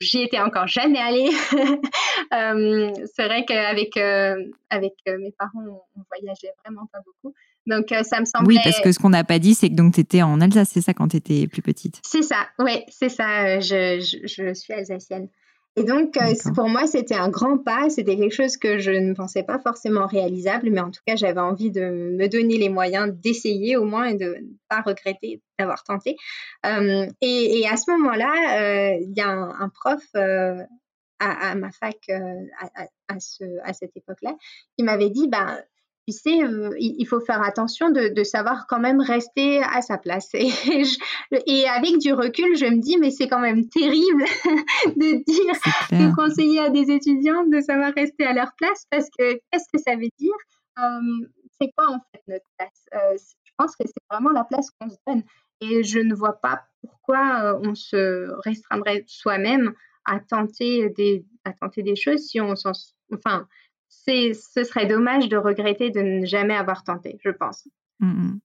[0.00, 1.30] j'y étais encore jamais allée.
[2.30, 3.96] c'est vrai qu'avec
[4.70, 7.34] avec mes parents, on voyageait vraiment pas beaucoup.
[7.66, 8.56] Donc, euh, ça me semblait.
[8.56, 10.80] Oui, parce que ce qu'on n'a pas dit, c'est que tu étais en Alsace, c'est
[10.80, 12.00] ça, quand tu étais plus petite?
[12.04, 13.60] C'est ça, oui, c'est ça.
[13.60, 15.28] Je, je, suis alsacienne.
[15.76, 17.90] Et donc, euh, pour moi, c'était un grand pas.
[17.90, 21.40] C'était quelque chose que je ne pensais pas forcément réalisable, mais en tout cas, j'avais
[21.40, 25.82] envie de me donner les moyens d'essayer au moins et de ne pas regretter d'avoir
[25.82, 26.16] tenté.
[26.64, 33.18] Euh, et, à ce moment-là, il y a un, prof à, ma fac à, à,
[33.18, 34.36] ce, à cette époque-là
[34.76, 35.58] qui m'avait dit bah,
[36.06, 40.30] tu sais, euh, il faut faire attention de, savoir quand même rester à sa place.
[40.34, 44.24] Et, avec du recul, je me dis, mais c'est quand même terrible
[44.96, 49.34] de dire, de conseiller à des étudiants de savoir rester à leur place parce que
[49.34, 50.34] qu'est-ce que ça veut dire
[51.60, 52.88] c'est quoi en fait notre place?
[53.44, 55.22] Je pense que c'est vraiment la place qu'on se donne.
[55.60, 59.72] Et je ne vois pas pourquoi on se restreindrait soi-même
[60.04, 62.72] à tenter des, à tenter des choses si on s'en.
[63.12, 63.46] Enfin,
[64.06, 67.68] ce serait dommage de regretter de ne jamais avoir tenté, je pense.
[68.00, 68.38] Mmh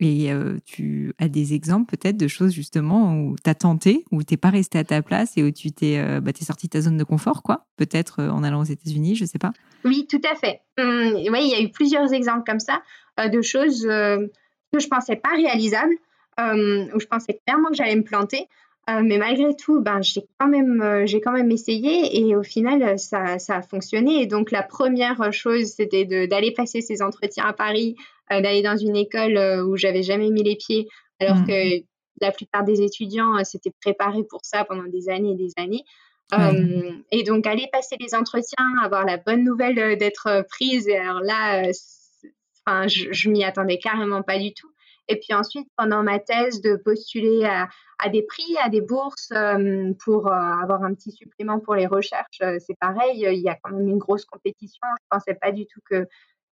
[0.00, 0.32] et
[0.64, 4.36] tu as des exemples peut-être de choses justement où tu as tenté, où tu n'es
[4.36, 7.04] pas resté à ta place et où tu t'es bah, sorti de ta zone de
[7.04, 7.66] confort, quoi?
[7.76, 9.52] Peut-être en allant aux États-Unis, je ne sais pas.
[9.84, 10.60] Oui, tout à fait.
[10.76, 12.82] Mmh, oui, il y a eu plusieurs exemples comme ça
[13.28, 15.94] de choses que je pensais pas réalisables,
[16.40, 18.48] où je pensais clairement que j'allais me planter.
[18.88, 23.38] Mais malgré tout, ben, j'ai quand, même, j'ai quand même essayé et au final, ça,
[23.38, 24.22] ça, a fonctionné.
[24.22, 27.96] Et donc, la première chose, c'était d'aller passer ces entretiens à Paris
[28.32, 30.88] euh, d'aller dans une école euh, où j'avais jamais mis les pieds,
[31.20, 31.46] alors mmh.
[31.46, 31.84] que
[32.20, 35.84] la plupart des étudiants euh, s'étaient préparés pour ça pendant des années et des années.
[37.10, 41.72] et donc, aller passer les entretiens, avoir la bonne nouvelle d'être prise, et alors là,
[42.86, 44.71] je, je m'y attendais carrément pas du tout.
[45.08, 49.32] Et puis ensuite, pendant ma thèse, de postuler à, des prix, à des bourses
[50.04, 53.88] pour avoir un petit supplément pour les recherches, c'est pareil, il y a quand même
[53.88, 54.86] une grosse compétition.
[55.00, 56.06] Je pensais pas du tout que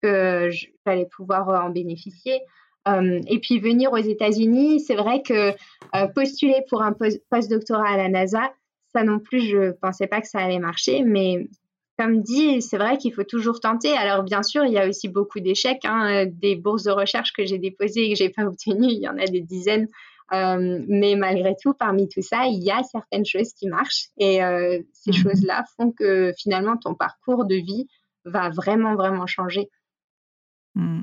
[0.02, 0.50] que
[0.86, 2.42] j'allais pouvoir euh, en bénéficier.
[2.88, 7.98] Euh, et puis venir aux États-Unis, c'est vrai que euh, postuler pour un post-doctorat à
[7.98, 8.54] la NASA,
[8.94, 11.48] ça non plus, je ne pensais pas que ça allait marcher, mais
[11.98, 13.98] comme dit, c'est vrai qu'il faut toujours tenter.
[13.98, 17.46] Alors bien sûr, il y a aussi beaucoup d'échecs, hein, des bourses de recherche que
[17.46, 19.88] j'ai déposées et que j'ai pas obtenues, il y en a des dizaines.
[20.32, 24.40] mais malgré tout, parmi tout ça, il y a certaines choses qui marchent et
[24.94, 27.88] ces mmh choses-là font que finalement ton parcours de vie
[28.26, 29.70] va vraiment, vraiment changer.
[30.76, 31.02] Mmh.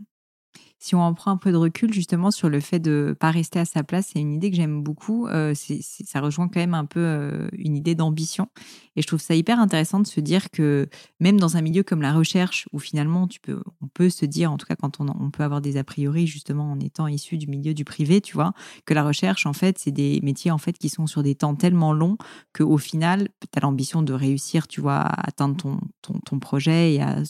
[0.85, 3.59] Si on en prend un peu de recul justement sur le fait de pas rester
[3.59, 5.27] à sa place, c'est une idée que j'aime beaucoup.
[5.29, 8.49] Euh, ça rejoint quand même un peu euh, une idée d'ambition.
[8.95, 10.87] Et je trouve ça hyper intéressant de se dire que
[11.21, 14.53] même dans un milieu comme la recherche, où finalement tu peux, on peut se dire,
[14.53, 17.39] en tout cas quand on, on peut avoir des a priori justement en étant issu
[17.39, 18.53] du milieu du privé, tu vois,
[18.85, 21.55] que la recherche en fait c'est des métiers en fait qui sont sur des temps
[21.55, 22.19] tellement longs
[22.53, 26.93] qu'au final tu as l'ambition de réussir, tu vois, à atteindre ton, ton, ton projet
[26.93, 27.23] et à,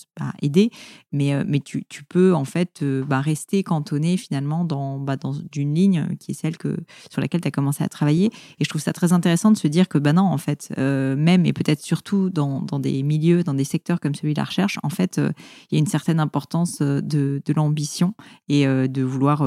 [0.42, 0.70] aider,
[1.12, 5.34] mais, euh, mais tu, tu peux en fait bah, rester cantonné finalement dans, bah, dans
[5.54, 6.76] une ligne qui est celle que,
[7.10, 8.26] sur laquelle tu as commencé à travailler.
[8.58, 11.14] Et je trouve ça très intéressant de se dire que, bah non, en fait, euh,
[11.16, 14.44] même et peut-être surtout dans, dans, des milieux, dans des secteurs comme celui de la
[14.44, 15.30] recherche, en fait, euh,
[15.70, 18.14] il y a une certaine importance euh, de, de l'ambition
[18.48, 19.38] et de vouloir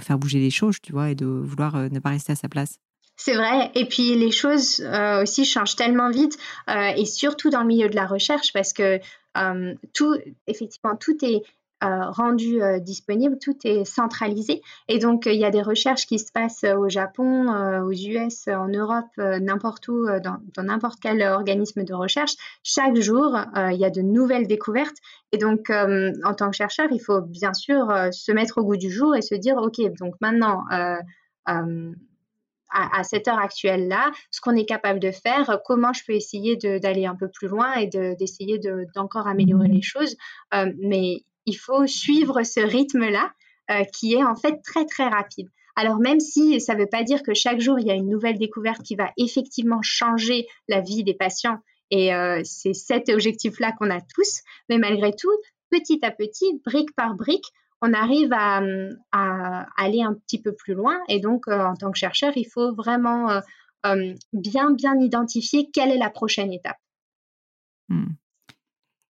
[0.00, 2.78] faire bouger les choses, tu vois, et de vouloir ne pas rester à sa place.
[3.16, 3.70] C'est vrai.
[3.74, 4.84] Et puis les choses
[5.22, 6.36] aussi changent tellement vite,
[6.68, 9.00] et surtout dans le milieu de la recherche, parce que
[9.92, 11.42] tout, effectivement, tout est
[11.84, 14.62] rendu euh, disponible, tout est centralisé.
[14.88, 18.48] Et donc, il y a des recherches qui se passent au Japon, euh, aux US,
[18.48, 22.34] en Europe, n'importe où, dans, n'importe quel organisme de recherche.
[22.62, 24.96] Chaque jour, il y a de nouvelles découvertes.
[25.32, 28.90] Et donc, en tant que chercheur, il faut bien sûr se mettre au goût du
[28.90, 30.64] jour et se dire, OK, donc maintenant,
[32.70, 37.06] à, cette heure actuelle-là, ce qu'on est capable de faire, comment je peux essayer d'aller
[37.06, 38.58] un peu plus loin et d'essayer
[38.94, 40.16] d'encore améliorer les choses.
[40.52, 43.32] mais il faut suivre ce rythme-là
[43.70, 45.48] euh, qui est en fait très très rapide.
[45.76, 48.08] Alors même si ça ne veut pas dire que chaque jour il y a une
[48.08, 51.58] nouvelle découverte qui va effectivement changer la vie des patients,
[51.90, 55.32] et euh, c'est cet objectif-là qu'on a tous, mais malgré tout,
[55.70, 57.46] petit à petit, brique par brique,
[57.82, 58.60] on arrive à,
[59.76, 60.98] aller un petit peu plus loin.
[61.08, 63.40] Et donc, euh, en tant que chercheur, il faut vraiment
[64.32, 66.78] bien bien identifier quelle est la prochaine étape.
[67.90, 68.14] Hmm.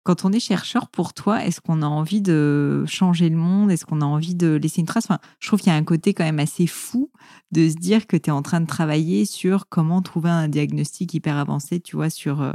[0.07, 3.73] Quand on est chercheur, pour toi, est-ce qu'on a envie de changer le monde?
[3.73, 5.07] Est-ce qu'on a envie de laisser une trace?
[5.07, 7.11] Enfin, Je trouve qu'il y a un côté quand même assez fou
[7.51, 11.13] de se dire que tu es en train de travailler sur comment trouver un diagnostic
[11.13, 12.53] hyper avancé, tu vois, sur, euh,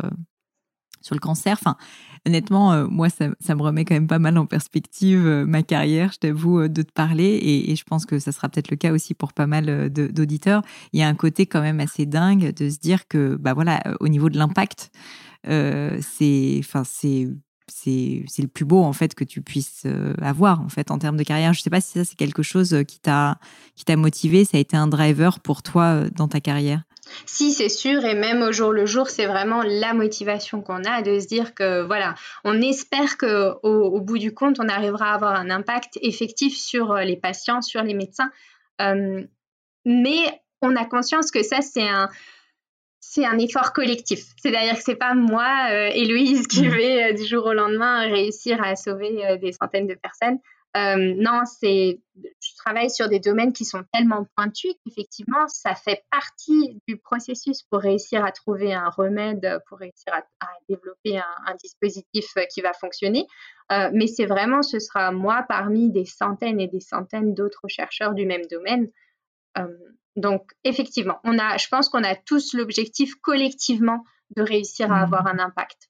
[1.01, 1.57] sur le cancer.
[1.61, 1.75] Enfin,
[2.25, 6.13] honnêtement, euh, moi, ça, me remet quand même pas mal en perspective euh, ma carrière,
[6.13, 7.37] je t'avoue, de te parler.
[7.41, 10.61] Et, je pense que ça sera peut-être le cas aussi pour pas mal d'auditeurs.
[10.93, 13.83] Il y a un côté quand même assez dingue de se dire que, bah voilà,
[13.99, 14.89] au niveau de l'impact,
[15.45, 17.27] c'est, c'est
[17.73, 19.85] c'est le plus beau en fait que tu puisses
[20.21, 21.53] avoir en fait en termes de carrière.
[21.53, 23.39] Je sais pas si ça c'est quelque chose qui t'a
[23.75, 26.83] qui t'a motivé, ça a été un driver pour toi dans ta carrière?
[27.25, 31.01] Si, c'est sûr, et même au jour le jour, c'est vraiment la motivation qu'on a
[31.01, 35.15] de se dire que voilà, on espère que au, bout du compte, on arrivera à
[35.15, 38.31] avoir un impact effectif sur les patients, sur les médecins.
[39.85, 42.09] mais on a conscience que ça, c'est un,
[43.01, 44.27] c'est un effort collectif.
[44.41, 46.69] C'est-à-dire que c'est pas moi, euh, Héloïse, qui mm.
[46.69, 50.37] vais euh, du jour au lendemain réussir à sauver euh, des centaines de personnes.
[50.75, 56.79] non, c'est, je travaille sur des domaines qui sont tellement pointus qu'effectivement, ça fait partie
[56.87, 60.23] du processus pour réussir à trouver un remède, pour réussir à,
[60.69, 63.25] développer un, dispositif qui va fonctionner.
[63.91, 68.25] mais c'est vraiment, ce sera moi parmi des centaines et des centaines d'autres chercheurs du
[68.25, 68.87] même domaine.
[70.15, 74.03] Donc, effectivement, on a, je pense qu'on a tous l'objectif collectivement
[74.35, 75.03] de réussir à mmh.
[75.03, 75.89] avoir un impact.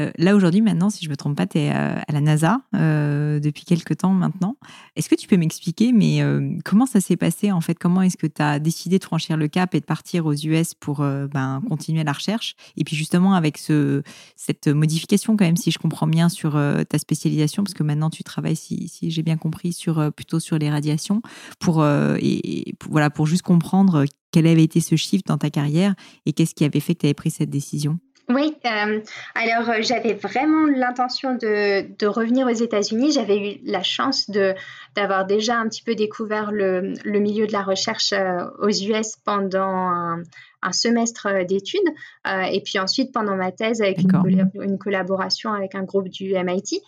[0.00, 2.60] Euh, là aujourd'hui, maintenant, si je me trompe pas, tu es euh, à la NASA
[2.74, 4.56] euh, depuis quelques temps maintenant.
[4.96, 6.20] Est-ce que tu peux m'expliquer, mais
[6.64, 7.74] comment ça s'est passé en fait?
[7.74, 10.74] Comment est-ce que tu as décidé de franchir le cap et de partir aux US
[10.74, 12.54] pour ben, continuer la recherche?
[12.76, 14.02] Et puis justement avec ce,
[14.36, 16.52] cette modification quand même, si je comprends bien, sur
[16.88, 20.58] ta spécialisation, parce que maintenant tu travailles, si, si j'ai bien compris, sur plutôt sur
[20.58, 21.22] les radiations,
[21.58, 25.94] pour et, voilà pour juste comprendre quel avait été ce shift dans ta carrière
[26.26, 27.98] et qu'est-ce qui avait fait que tu avais pris cette décision.
[28.30, 29.00] Oui, euh,
[29.34, 33.12] alors euh, j'avais vraiment l'intention de, de, revenir aux États-Unis.
[33.12, 34.54] J'avais eu la chance de
[34.96, 39.16] d'avoir déjà un petit peu découvert le, le milieu de la recherche euh, aux US
[39.24, 40.22] pendant un,
[40.62, 41.80] un semestre d'études
[42.26, 46.80] et puis ensuite pendant ma thèse avec une, une, collaboration avec un groupe du MIT.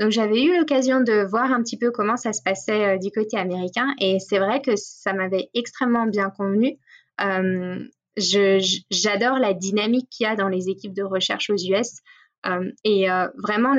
[0.00, 3.38] Donc j'avais eu l'occasion de voir un petit peu comment ça se passait du côté
[3.38, 6.78] américain et c'est vrai que ça m'avait extrêmement bien convenu.
[7.20, 7.78] Euh,
[8.16, 12.00] j'adore la dynamique qu'il y a dans les équipes de recherche aux US.
[12.46, 13.74] Euh, et euh, vraiment,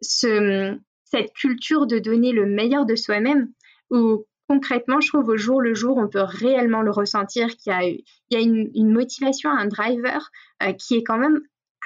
[0.00, 3.52] cette culture de donner le meilleur de soi-même,
[3.90, 7.74] où concrètement, je trouve au jour le jour, on peut réellement le ressentir, qu'il y
[7.74, 10.30] a, il y a une, une motivation, un driver
[10.62, 11.40] euh, qui est quand même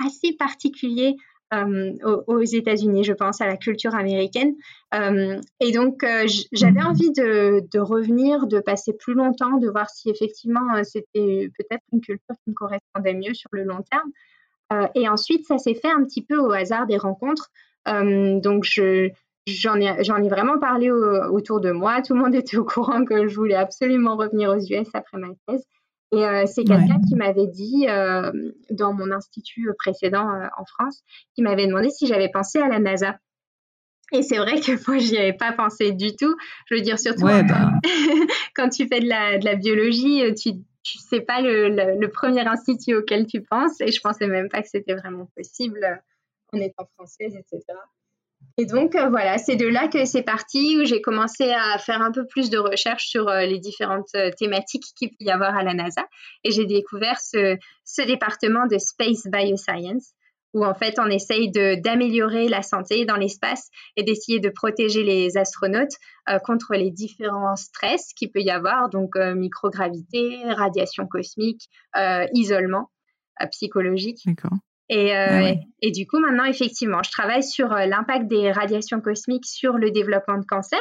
[0.04, 1.16] assez particulier
[1.52, 4.54] euh, aux, États-Unis, je pense à la culture américaine.
[4.94, 9.90] Euh, et donc, euh, j'avais envie de, de, revenir, de passer plus longtemps, de voir
[9.90, 14.90] si effectivement c'était peut-être une culture qui me correspondait mieux sur le long terme.
[14.94, 17.50] et ensuite, ça s'est fait un petit peu au hasard des rencontres.
[17.86, 19.10] donc, je,
[19.46, 22.00] j'en ai, j'en ai vraiment parlé autour de moi.
[22.02, 25.28] Tout le monde était au courant que je voulais absolument revenir aux US après ma
[25.48, 25.64] thèse.
[26.12, 28.32] Et euh, c'est quelqu'un qui m'avait dit, euh,
[28.70, 31.02] dans mon institut précédent euh, en France,
[31.34, 33.18] qui m'avait demandé si j'avais pensé à la NASA.
[34.12, 36.34] Et c'est vrai que moi, j'y avais pas pensé du tout.
[36.66, 37.42] Je veux dire, surtout bah.
[38.56, 42.40] quand tu fais de la, de la biologie, tu tu sais pas le, le, premier
[42.40, 43.80] institut auquel tu penses.
[43.82, 46.02] Et je pensais même pas que c'était vraiment possible
[46.54, 47.60] en étant française, etc.
[48.60, 52.02] Et donc, euh, voilà, c'est de là que c'est parti, où j'ai commencé à faire
[52.02, 55.56] un peu plus de recherches sur euh, les différentes euh, thématiques qu'il peut y avoir
[55.56, 56.06] à la NASA.
[56.44, 60.12] Et j'ai découvert ce, ce, département de Space Bioscience,
[60.52, 65.38] où en fait, on essaye d'améliorer la santé dans l'espace et d'essayer de protéger les
[65.38, 65.94] astronautes
[66.44, 71.68] contre les différents stress qu'il peut y avoir, donc microgravité, radiation cosmique,
[72.34, 72.90] isolement
[73.52, 74.22] psychologique.
[74.26, 74.58] D'accord.
[74.90, 79.00] Et, euh, ah et, du coup, maintenant, effectivement, je travaille sur euh, l'impact des radiations
[79.00, 80.80] cosmiques sur le développement de cancer.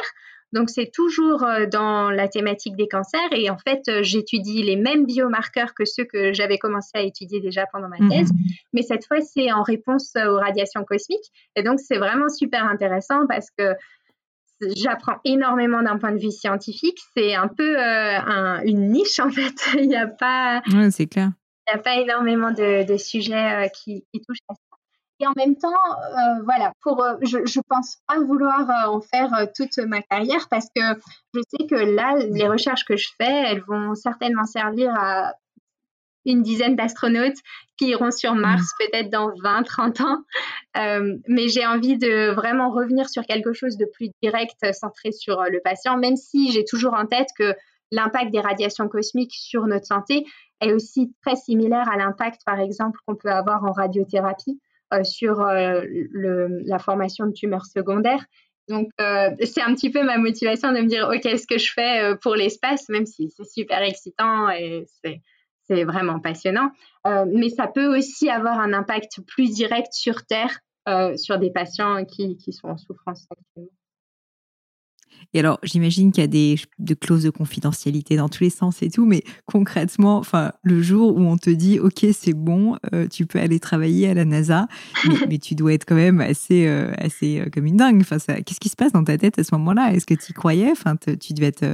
[0.52, 3.32] Donc, c'est toujours euh, dans la thématique des cancers.
[3.32, 7.66] Et en fait, j'étudie les mêmes biomarqueurs que ceux que j'avais commencé à étudier déjà
[7.72, 8.32] pendant ma thèse.
[8.32, 8.38] Mhm.
[8.72, 11.30] Mais cette fois, c'est en réponse aux radiations cosmiques.
[11.54, 13.74] Et donc, c'est vraiment super intéressant parce que
[14.76, 16.98] j'apprends énormément d'un point de vue scientifique.
[17.16, 17.76] C'est un peu
[18.66, 19.54] une niche, en fait.
[19.78, 20.62] Il n'y a pas.
[20.72, 21.30] Oui, c'est clair
[21.72, 24.76] n'y a pas énormément de, sujets euh, qui, touchent à ça.
[25.22, 29.30] Et en même temps, euh, voilà, pour, euh, je ne pense pas vouloir en faire
[29.54, 30.82] toute ma carrière parce que
[31.34, 35.34] je sais que là, les recherches que je fais, elles vont certainement servir à
[36.24, 37.36] une dizaine d'astronautes
[37.76, 38.84] qui iront sur Mars mmh.
[38.84, 40.18] peut-être dans 20, 30 ans.
[41.28, 45.60] mais j'ai envie de vraiment revenir sur quelque chose de plus direct, centré sur le
[45.62, 47.54] patient, même si j'ai toujours en tête que
[47.90, 50.24] l'impact des radiations cosmiques sur notre santé
[50.60, 54.60] est aussi très similaire à l'impact, par exemple, qu'on peut avoir en radiothérapie
[54.92, 58.24] euh, sur euh, la formation de tumeurs secondaires.
[58.68, 61.72] Donc, euh, c'est un petit peu ma motivation de me dire, OK, ce que je
[61.72, 64.86] fais pour l'espace, même si c'est super excitant et
[65.64, 66.70] c'est vraiment passionnant,
[67.04, 70.58] mais ça peut aussi avoir un impact plus direct sur Terre,
[71.16, 73.79] sur des patients qui, qui sont en souffrance actuellement.
[75.34, 78.82] Et alors, j'imagine qu'il y a des de clauses de confidentialité dans tous les sens
[78.82, 83.06] et tout, mais concrètement, enfin, le jour où on te dit, OK, c'est bon, euh,
[83.06, 84.66] tu peux aller travailler à la NASA,
[85.28, 88.00] mais, tu dois être quand même assez, euh, assez euh, comme une dingue.
[88.00, 89.92] Enfin, qu'est-ce qui se passe dans ta tête à ce moment-là?
[89.92, 90.70] Est-ce que tu y croyais?
[90.72, 91.64] Enfin, tu devais être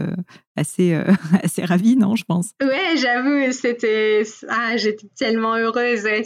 [0.57, 0.95] assez,
[1.43, 2.51] assez ravie, non Je pense.
[2.63, 6.05] Ouais, j'avoue, c'était, ah, j'étais tellement heureuse.
[6.05, 6.25] Ouais,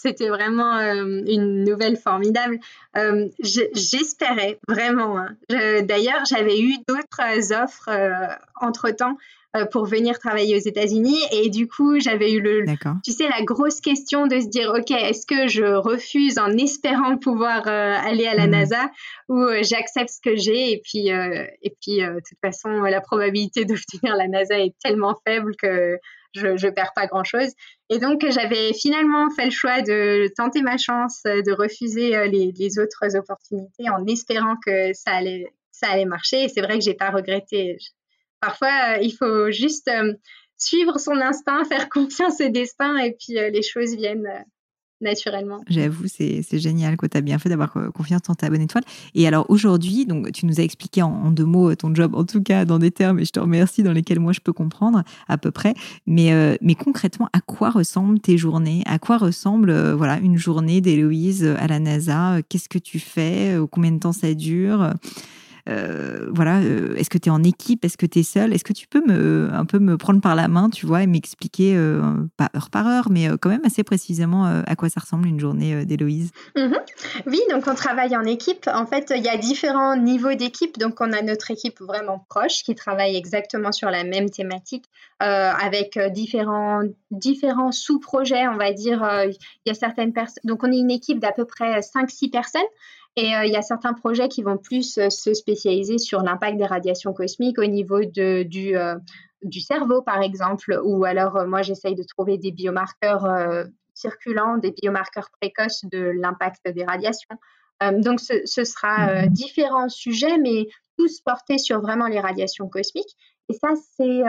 [0.00, 2.58] c'était vraiment euh, une nouvelle formidable.
[2.96, 5.18] Euh, j'espérais vraiment.
[5.18, 5.36] Hein.
[5.82, 9.16] D'ailleurs, j'avais eu d'autres offres euh, entre-temps euh,
[9.70, 11.18] pour venir travailler aux États-Unis.
[11.32, 12.64] Et du coup, j'avais eu le,
[13.04, 17.16] tu sais, la grosse question de se dire, OK, est-ce que je refuse en espérant
[17.16, 18.50] pouvoir euh, aller à la mmh.
[18.50, 18.90] NASA
[19.28, 20.72] ou euh, j'accepte ce que j'ai?
[20.72, 25.56] Et puis, et puis de toute façon, la probabilité d'obtenir la NASA est tellement faible
[25.56, 25.98] que
[26.34, 27.50] je ne perds pas grand-chose.
[27.88, 32.78] Et donc, j'avais finalement fait le choix de tenter ma chance, de refuser les, les
[32.78, 36.44] autres opportunités en espérant que ça allait, ça allait marcher.
[36.44, 37.78] Et c'est vrai que j'ai pas regretté.
[38.40, 40.14] Parfois, euh, il faut juste euh,
[40.56, 44.28] suivre son instinct, faire confiance au destin et puis euh, les choses viennent
[45.02, 45.60] naturellement.
[45.66, 46.94] J'avoue, c'est génial.
[46.98, 48.84] Tu as bien fait d'avoir confiance en ta bonne étoile.
[49.14, 52.42] Et alors aujourd'hui, donc tu nous as expliqué en, deux mots ton job, en tout
[52.42, 55.38] cas dans des termes, et je te remercie, dans lesquels moi je peux comprendre à
[55.38, 55.72] peu près.
[56.06, 58.82] Mais, mais concrètement, à quoi ressemblent tes journées?
[58.84, 62.42] À quoi ressemble voilà, une journée d'Héloïse à la NASA?
[62.50, 63.56] Qu'est-ce que tu fais?
[63.70, 64.92] Combien de temps ça dure?
[65.68, 67.84] Euh, voilà, euh, est-ce que tu es en équipe?
[67.84, 68.52] Est-ce que tu es seule?
[68.52, 71.06] Est-ce que tu peux me, un peu me prendre par la main, tu vois, et
[71.06, 72.02] m'expliquer, euh,
[72.36, 75.84] pas heure par heure, mais quand même assez précisément à quoi ça ressemble une journée
[75.84, 76.30] d'Héloïse?
[76.56, 76.76] Mhm.
[77.26, 78.68] Oui, donc on travaille en équipe.
[78.72, 80.78] En fait, il y a différents niveaux d'équipe.
[80.78, 84.84] Donc on a notre équipe vraiment proche qui travaille exactement sur la même thématique
[85.18, 89.06] avec différents, différents sous-projets, on va dire.
[89.26, 90.42] Il y a certaines personnes.
[90.44, 92.62] Donc on est une équipe d'à peu près 5-6 personnes.
[93.20, 96.56] Et euh, il y a certains projets qui vont plus euh, se spécialiser sur l'impact
[96.56, 98.96] des radiations cosmiques au niveau de, du, euh,
[99.42, 103.26] du cerveau, par exemple, ou alors moi j'essaye de trouver des biomarqueurs
[103.94, 107.36] circulants, des biomarqueurs précoces de l'impact des radiations.
[107.98, 109.26] donc ce, ce sera mmh.
[109.28, 113.16] différents sujets, mais tous portés sur vraiment les radiations cosmiques.
[113.48, 114.22] Et ça, c'est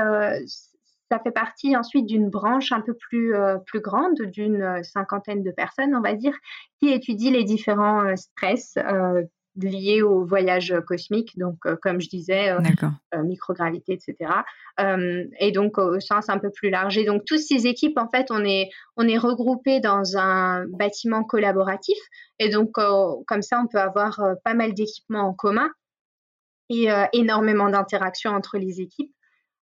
[1.12, 5.44] ça fait partie ensuite d'une branche un peu plus, euh, plus grande, d'une euh, cinquantaine
[5.44, 6.34] de personnes, on va dire,
[6.80, 8.78] qui étudie les différents euh, stress
[9.58, 12.56] liés au voyage cosmique, donc comme je disais,
[13.14, 14.16] microgravité, etc.
[15.42, 16.98] et donc au sens un peu plus large.
[16.98, 21.26] Et donc toutes ces équipes, en fait, on est, on est regroupés dans un bâtiment
[21.26, 21.98] collaboratif.
[22.40, 25.70] Et donc comme ça, on peut avoir pas mal d'équipements en commun
[26.70, 29.12] et énormément d'interactions entre les équipes.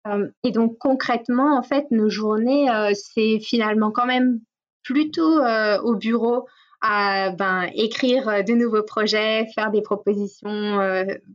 [0.09, 4.41] Euh, et donc concrètement, en fait, nos journées, euh, c'est finalement quand même
[4.83, 6.47] plutôt euh, au bureau
[6.85, 10.81] à ben, écrire de nouveaux projets, faire des propositions,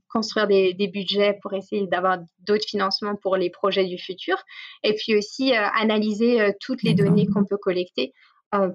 [0.10, 4.36] construire des, budgets pour essayer d'avoir d'autres financements pour les projets du futur,
[4.84, 8.12] et puis aussi analyser toutes les données qu'on peut collecter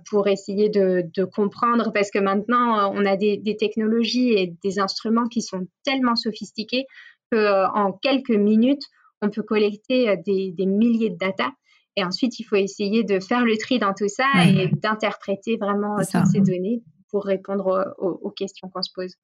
[0.09, 5.29] pour essayer de, comprendre, parce que maintenant, on a des, des, technologies et des instruments
[5.29, 6.87] qui sont tellement sophistiqués
[7.31, 8.85] qu'en quelques minutes,
[9.23, 11.51] on peut collecter euh, des, milliers de data.
[11.97, 15.99] Et ensuite, il faut essayer de faire le tri dans tout ça et d'interpréter vraiment
[15.99, 19.15] euh, toutes ces données pour répondre aux, questions qu'on se pose.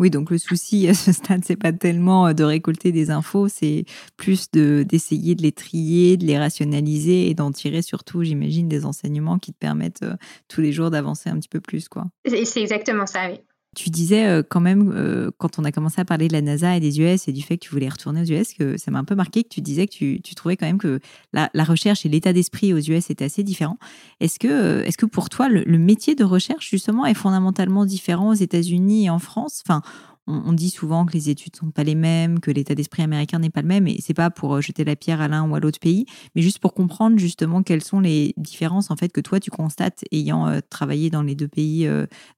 [0.00, 3.46] Oui, donc le souci à ce stade, c'est pas tellement euh, de récolter des infos,
[3.46, 3.84] c'est
[4.16, 9.38] plus d'essayer de les trier, de les rationaliser et d'en tirer surtout, j'imagine, des enseignements
[9.38, 10.04] qui te permettent
[10.48, 12.06] tous les jours d'avancer un petit peu plus, quoi.
[12.26, 13.38] C'est exactement ça, oui.
[13.74, 16.76] Tu disais euh, quand même, euh, quand on a commencé à parler de la NASA
[16.76, 18.98] et des US et du fait que tu voulais retourner aux US, que ça m'a
[18.98, 21.00] un peu marqué que tu disais que tu, trouvais quand même que
[21.32, 23.78] la, recherche et l'état d'esprit aux US étaient assez différents.
[24.20, 28.30] Est-ce que, euh, est que pour toi, le, métier de recherche, justement, est fondamentalement différent
[28.30, 29.62] aux États-Unis et en France?
[29.66, 29.82] Enfin,
[30.26, 33.50] on, dit souvent que les études sont pas les mêmes, que l'état d'esprit américain n'est
[33.50, 35.80] pas le même, et c'est pas pour jeter la pierre à l'un ou à l'autre
[35.80, 39.50] pays, mais juste pour comprendre justement quelles sont les différences en fait que toi tu
[39.50, 41.86] constates ayant travaillé dans les deux pays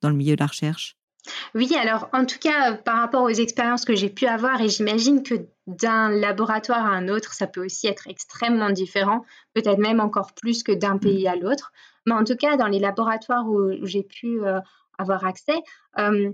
[0.00, 0.96] dans le milieu de la recherche?
[1.54, 4.68] Oui, alors en tout cas, euh, par rapport aux expériences que j'ai pu avoir, et
[4.68, 5.34] j'imagine que
[5.66, 9.24] d'un laboratoire à un autre, ça peut aussi être extrêmement différent,
[9.54, 11.72] peut-être même encore plus que d'un pays à l'autre.
[12.06, 14.60] Mais en tout cas, dans les laboratoires où j'ai pu euh,
[14.98, 15.56] avoir accès,
[15.98, 16.30] euh,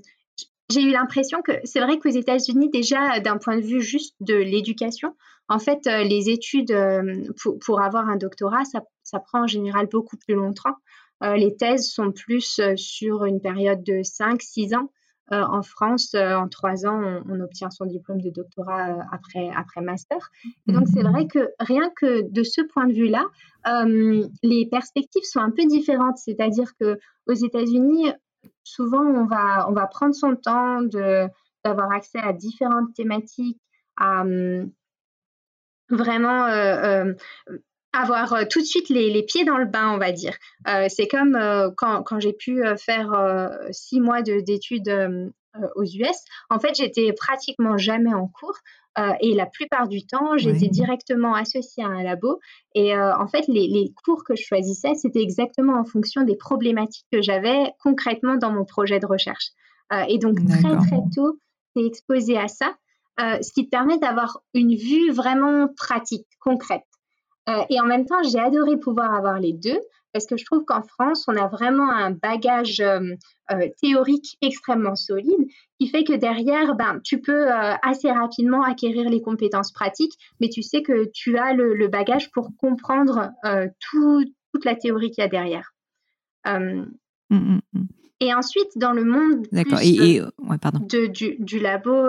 [0.70, 4.34] j'ai eu l'impression que c'est vrai qu'aux États-Unis, déjà, d'un point de vue juste de
[4.34, 5.14] l'éducation,
[5.48, 6.74] en fait, les études
[7.60, 10.76] pour, avoir un doctorat, ça, prend en général beaucoup plus longtemps.
[11.22, 14.90] Euh, les thèses sont plus euh, sur une période de 5-6 ans.
[15.30, 19.50] Euh, en France, en 3 ans, on, obtient son diplôme de doctorat après,
[19.80, 20.30] master.
[20.66, 23.24] donc, c'est vrai que rien que de ce point de vue-là,
[24.42, 26.18] les perspectives sont un peu différentes.
[26.18, 28.12] C'est-à-dire qu'aux États-Unis,
[28.62, 33.60] souvent, on va, on va prendre son temps d'avoir accès à différentes thématiques,
[33.96, 34.24] à
[35.88, 36.46] vraiment
[37.92, 40.34] avoir euh, tout de suite les, pieds dans le bain, on va dire.
[40.68, 43.12] Euh, c'est comme euh, quand, j'ai pu faire
[43.70, 45.32] six mois d'études
[45.76, 46.16] aux US.
[46.50, 48.58] En fait, j'étais pratiquement jamais en cours.
[49.20, 52.40] et la plupart du temps, j'étais directement associée à un labo.
[52.74, 57.06] Et en fait, les, les, cours que je choisissais, c'était exactement en fonction des problématiques
[57.12, 59.50] que j'avais concrètement dans mon projet de recherche.
[60.08, 61.38] et donc, très, très tôt,
[61.74, 62.74] c'est exposé à ça.
[63.18, 66.84] ce qui te permet d'avoir une vue vraiment pratique, concrète.
[67.68, 69.80] Et en même temps, j'ai adoré pouvoir avoir les deux
[70.12, 73.14] parce que je trouve qu'en France, on a vraiment un bagage euh,
[73.50, 75.48] euh, théorique extrêmement solide
[75.80, 80.48] qui fait que derrière, ben, tu peux euh, assez rapidement acquérir les compétences pratiques, mais
[80.48, 83.30] tu sais que tu as le, bagage pour comprendre
[83.80, 85.72] toute la théorie qu'il y a derrière.
[86.46, 86.86] Mmh,
[87.30, 87.82] mmh, mmh.
[88.20, 89.46] Et ensuite, dans le monde
[91.40, 92.08] du, labo,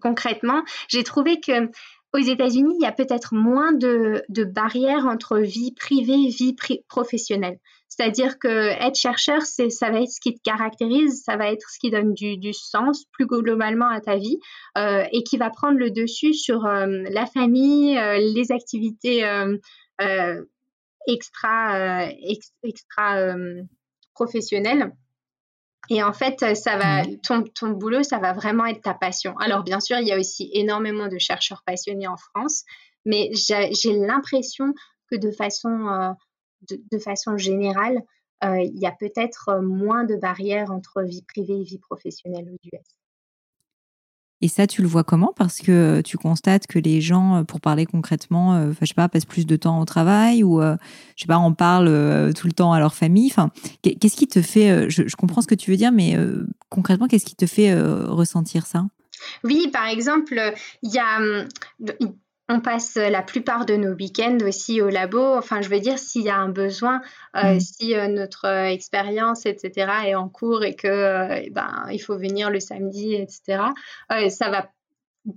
[0.00, 1.68] concrètement, j'ai trouvé que
[2.16, 6.56] aux États-Unis, il y a peut-être moins de, barrières entre vie privée et vie
[6.88, 7.58] professionnelle.
[7.88, 11.78] C'est-à-dire que être chercheur, ça va être ce qui te caractérise, ça va être ce
[11.78, 14.38] qui donne du, sens plus globalement à ta vie
[14.76, 19.24] euh, et qui va prendre le dessus sur euh, la famille, euh, les activités
[21.06, 22.04] extra
[24.14, 24.92] professionnelles.
[25.90, 27.18] Et en fait, ça va, mmh.
[27.18, 29.36] ton, ton, boulot, ça va vraiment être ta passion.
[29.38, 32.64] Alors, bien sûr, il y a aussi énormément de chercheurs passionnés en France,
[33.04, 34.74] mais j'ai l'impression
[35.10, 36.12] que de façon, euh,
[36.92, 38.02] de, façon générale,
[38.44, 42.76] euh, il y a peut-être moins de barrières entre vie privée et vie professionnelle aux
[42.76, 43.05] US.
[44.42, 45.32] Et ça, tu le vois comment?
[45.34, 49.24] Parce que tu constates que les gens, pour parler concrètement, euh, je sais pas, passent
[49.24, 50.76] plus de temps au travail ou, euh,
[51.16, 53.28] je sais pas, en parlent euh, tout le temps à leur famille.
[53.30, 53.50] Enfin,
[53.82, 56.16] qu'est-ce qui te fait je, je, comprends ce que tu veux dire, mais
[56.68, 58.86] concrètement, qu'est-ce qui te fait ressentir ça?
[59.44, 61.48] Oui, par exemple, il y a hum,
[62.48, 65.34] on passe la plupart de nos week-ends aussi au labo.
[65.36, 67.00] Enfin, je veux dire, s'il y a un besoin,
[67.36, 67.60] euh, mmh.
[67.60, 72.50] si euh, notre euh, expérience, etc., est en cours et que ben, il faut venir
[72.50, 73.62] le samedi, etc.,
[74.28, 74.70] ça va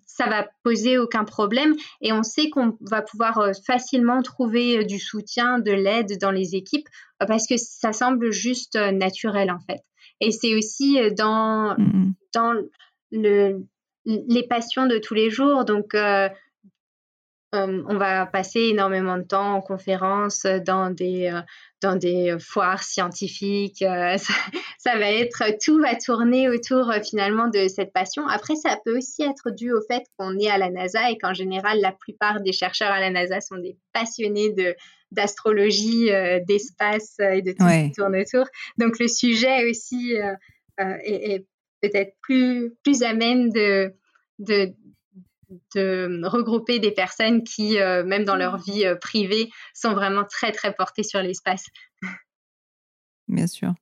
[0.06, 5.58] ça va poser aucun problème et on sait qu'on va pouvoir facilement trouver du soutien,
[5.58, 6.88] de l'aide dans les équipes
[7.18, 9.82] parce que ça semble juste naturel en fait.
[10.22, 12.54] Et c'est aussi dans, mmh dans
[13.12, 13.66] le,
[14.06, 15.66] les passions de tous les jours.
[15.66, 15.96] Donc,
[17.56, 21.42] euh, on va passer énormément de temps en conférence, euh, dans des, euh,
[21.82, 23.80] dans des foires scientifiques.
[24.78, 28.28] ça, va être, tout va tourner autour finalement de cette passion.
[28.28, 31.34] Après, ça peut aussi être dû au fait qu'on est à la NASA et qu'en
[31.34, 34.76] général, la plupart des chercheurs à la NASA sont des passionnés de
[35.12, 36.12] d'astrologie,
[36.48, 38.46] d'espace et de tout ce qui tourne autour.
[38.78, 40.14] Donc, le sujet aussi
[40.78, 41.48] est,
[41.82, 43.92] peut-être plus, plus amène de,
[44.38, 44.72] de,
[45.76, 50.52] de regrouper des personnes qui, euh, même dans leur vie euh, privée, sont vraiment très,
[50.52, 51.66] très portées sur l'espace.
[53.28, 53.74] Bien sûr.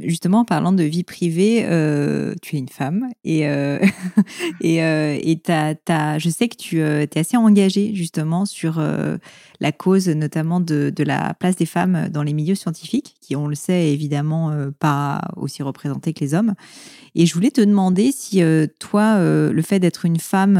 [0.00, 3.40] Justement, en parlant de vie privée, euh, tu es une femme et,
[4.60, 8.82] et, et je sais que tu es assez engagée justement sur
[9.60, 13.46] la cause notamment de, de, la place des femmes dans les milieux scientifiques, qui, on
[13.46, 16.54] le sait, évidemment pas aussi représentées que les hommes.
[17.14, 20.56] Et je voulais te demander si euh, toi, euh, le fait d'être une femme,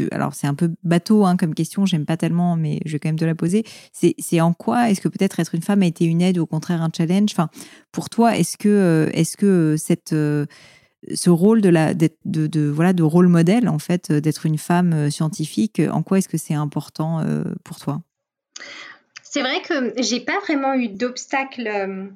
[0.00, 2.98] euh, alors c'est un peu bateau hein, comme question, j'aime pas tellement, mais je vais
[2.98, 3.64] quand même te la poser.
[3.92, 6.46] C'est en quoi est-ce que peut-être être une femme a été une aide ou au
[6.46, 7.34] contraire un challenge?
[7.92, 10.14] Pour toi, est-ce que, est-ce que cette
[11.14, 15.10] ce rôle de la de, de, voilà de rôle modèle en fait d'être une femme
[15.10, 17.24] scientifique en quoi est-ce que c'est important
[17.64, 18.02] pour toi?
[19.22, 22.10] C'est vrai que j'ai pas vraiment eu d'obstacle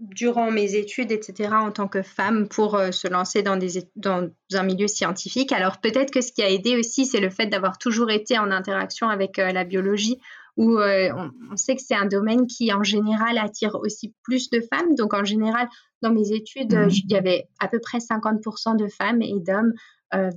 [0.00, 4.30] durant mes études, etc., en tant que femme pour euh, se lancer dans, des, dans
[4.52, 5.50] un milieu scientifique.
[5.52, 8.50] Alors peut-être que ce qui a aidé aussi, c'est le fait d'avoir toujours été en
[8.50, 10.20] interaction avec euh, la biologie,
[10.56, 11.10] où euh,
[11.50, 14.94] on, sait que c'est un domaine qui, en général, attire aussi plus de femmes.
[14.96, 15.68] Donc en général,
[16.02, 16.90] dans mes études, mmh.
[16.90, 19.72] il y avait à peu près 50% de femmes et d'hommes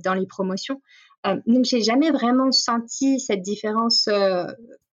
[0.04, 0.82] dans les promotions.
[1.46, 4.06] donc j'ai jamais vraiment senti cette différence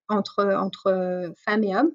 [0.07, 1.91] entre, entre femmes et hommes.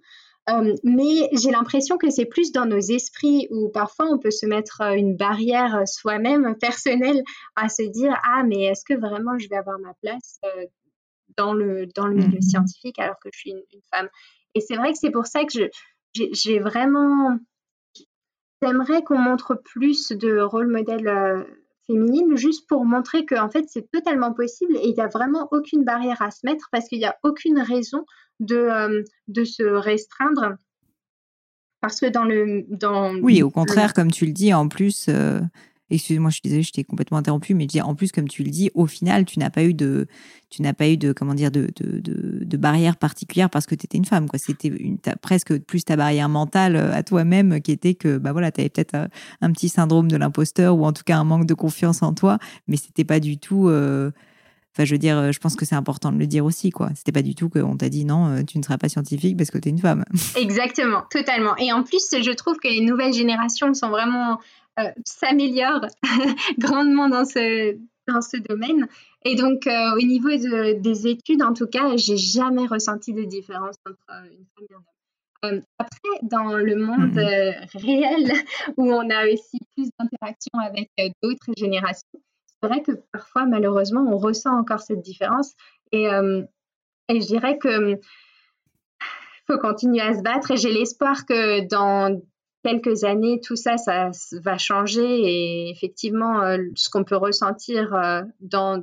[0.50, 4.44] Euh, mais j'ai l'impression que c'est plus dans nos esprits où parfois on peut se
[4.44, 7.22] mettre euh, une barrière euh, soi-même personnelle
[7.56, 10.40] à se dire ah mais est-ce que vraiment je vais avoir ma place
[11.38, 12.42] dans le dans le milieu mmh.
[12.42, 14.08] scientifique alors que je suis une, femme?
[14.54, 15.64] Et c'est vrai que c'est pour ça que je
[16.32, 17.38] j'ai vraiment
[18.62, 21.46] j'aimerais qu'on montre plus de rôle modèle
[21.86, 25.48] féminine juste pour montrer que en fait c'est totalement possible et il n'y a vraiment
[25.52, 28.04] aucune barrière à se mettre parce qu'il n'y a aucune raison
[28.40, 30.56] de, euh, de se restreindre.
[31.80, 32.64] Parce que dans le.
[32.68, 35.06] Dans oui, au contraire, comme tu le dis, en plus.
[35.08, 35.40] Euh,
[35.90, 38.42] excuse-moi, je suis désolée, je t'ai complètement interrompu, mais je dis, en plus, comme tu
[38.42, 40.06] le dis, au final, tu n'as pas eu de,
[40.50, 43.84] tu n'as pas eu de, comment dire, de, de, de, barrière particulière parce que tu
[43.84, 44.38] étais une femme, quoi.
[44.38, 44.72] C'était
[45.20, 48.70] presque plus ta barrière mentale euh, à toi-même qui était que, bah voilà, tu avais
[48.70, 48.94] peut-être
[49.40, 52.38] un, petit syndrome de l'imposteur ou en tout cas un manque de confiance en toi,
[52.66, 53.68] mais c'était pas du tout,
[54.74, 56.90] Enfin, je veux dire, je pense que c'est important de le dire aussi, quoi.
[56.94, 59.50] C'était pas du tout qu'on t'a dit non, euh, tu ne seras pas scientifique parce
[59.50, 60.04] que tu es une femme.
[60.36, 61.56] Exactement, totalement.
[61.56, 64.38] Et en plus, je trouve que les nouvelles générations sont vraiment
[64.80, 65.86] euh, s'améliorent
[66.58, 68.86] grandement dans ce dans ce domaine.
[69.24, 73.96] Et donc, au niveau des études, en tout cas, j'ai jamais ressenti de différence entre
[74.30, 74.84] une femme et un homme.
[75.44, 78.32] Euh, après, dans le monde euh, réel,
[78.76, 82.20] où on a aussi plus d'interactions avec euh, d'autres générations,
[82.64, 85.52] c'est vrai que parfois, malheureusement, on ressent encore cette différence.
[85.92, 86.04] Et,
[87.08, 87.98] et je dirais que
[89.46, 90.50] faut continuer à se battre.
[90.52, 92.22] Et j'ai l'espoir que dans
[92.62, 94.10] quelques années, tout ça, ça
[94.42, 95.04] va changer.
[95.04, 97.94] Et effectivement, ce qu'on peut ressentir
[98.40, 98.82] dans,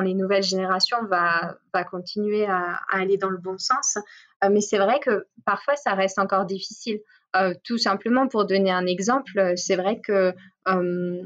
[0.00, 1.56] les nouvelles générations va,
[1.90, 3.98] continuer à, aller dans le bon sens.
[4.44, 7.00] Euh, mais c'est vrai que parfois, ça reste encore difficile.
[7.34, 10.32] Euh, tout simplement, pour donner un exemple, c'est vrai que
[10.68, 11.22] euh,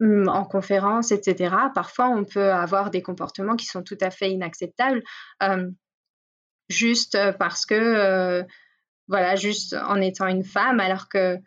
[0.00, 5.02] en conférence, etc., parfois, on peut avoir des comportements qui sont tout à fait inacceptables,
[6.68, 8.44] juste parce que,
[9.08, 11.38] voilà, juste en étant une femme, alors que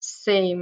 [0.00, 0.54] c'est,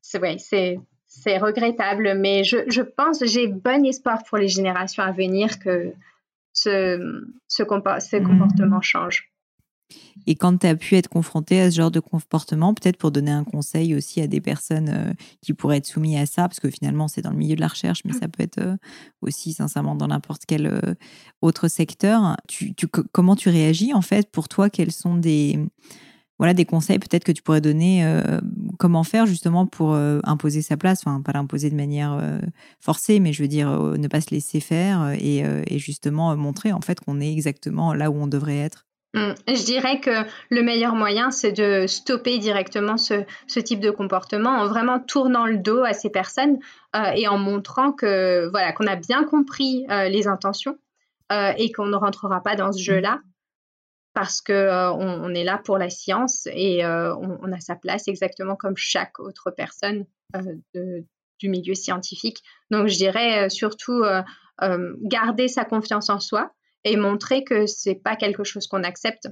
[0.00, 5.12] c'est, c'est, c'est regrettable, mais je, je pense, j'ai bon espoir pour les générations à
[5.12, 5.92] venir que
[6.52, 8.26] ce, ce, mmh.
[8.26, 9.29] comportement change.
[10.26, 13.30] Et quand tu as pu être confronté à ce genre de comportement, peut-être pour donner
[13.30, 16.70] un conseil aussi à des personnes euh, qui pourraient être soumises à ça, parce que
[16.70, 18.20] finalement c'est dans le milieu de la recherche, mais mmh.
[18.20, 18.76] ça peut être euh,
[19.22, 20.94] aussi sincèrement dans n'importe quel euh,
[21.42, 22.36] autre secteur.
[22.48, 22.74] Tu,
[23.12, 25.58] comment tu réagis en fait Pour toi, quels sont des,
[26.40, 28.40] voilà des conseils peut-être que tu pourrais donner euh,
[28.78, 31.00] comment faire justement pour euh, imposer sa place?
[31.04, 32.38] Enfin pas l'imposer de manière euh,
[32.80, 35.44] forcée mais je veux dire ne pas se laisser faire et,
[35.78, 38.86] justement montrer en fait qu'on est exactement là où on devrait être.
[39.14, 44.50] Je dirais que le meilleur moyen, c'est de stopper directement ce, ce, type de comportement
[44.50, 46.58] en vraiment tournant le dos à ces personnes
[47.16, 50.78] et en montrant que voilà qu'on a bien compris les intentions
[51.30, 52.84] et qu'on ne rentrera pas dans ce mmh.
[52.84, 53.20] jeu-là
[54.14, 58.08] parce que euh, on, est là pour la science et euh, on, a sa place
[58.08, 60.04] exactement comme chaque autre personne
[60.34, 61.00] euh,
[61.38, 62.42] du milieu scientifique.
[62.70, 64.04] Donc je dirais surtout
[65.00, 66.52] garder sa confiance en soi
[66.84, 69.28] et montrer que c'est pas quelque chose qu'on accepte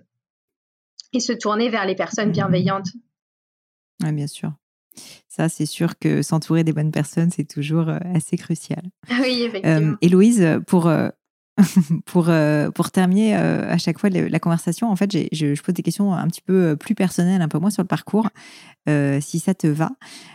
[1.13, 2.89] et se tourner vers les personnes bienveillantes.
[4.03, 4.53] Oui, bien sûr.
[5.29, 8.83] Ça, c'est sûr que s'entourer des bonnes personnes, c'est toujours assez crucial.
[9.21, 9.97] Oui, effectivement.
[10.01, 10.91] Héloïse, pour
[12.07, 15.83] pour, euh, pour terminer euh, à chaque fois la conversation, en fait, je, pose des
[15.83, 18.29] questions un petit peu euh, plus personnelles, un peu moins sur le parcours,
[19.21, 19.91] si ça te va.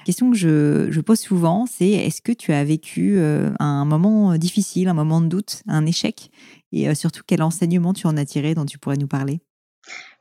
[0.05, 4.89] Question que je, je pose souvent, c'est est-ce que tu as vécu un moment difficile,
[4.89, 6.29] un moment de doute, un échec?
[6.71, 9.41] Et surtout, quel enseignement tu en as tiré dont tu pourrais nous parler?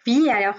[0.06, 0.54] Oui, alors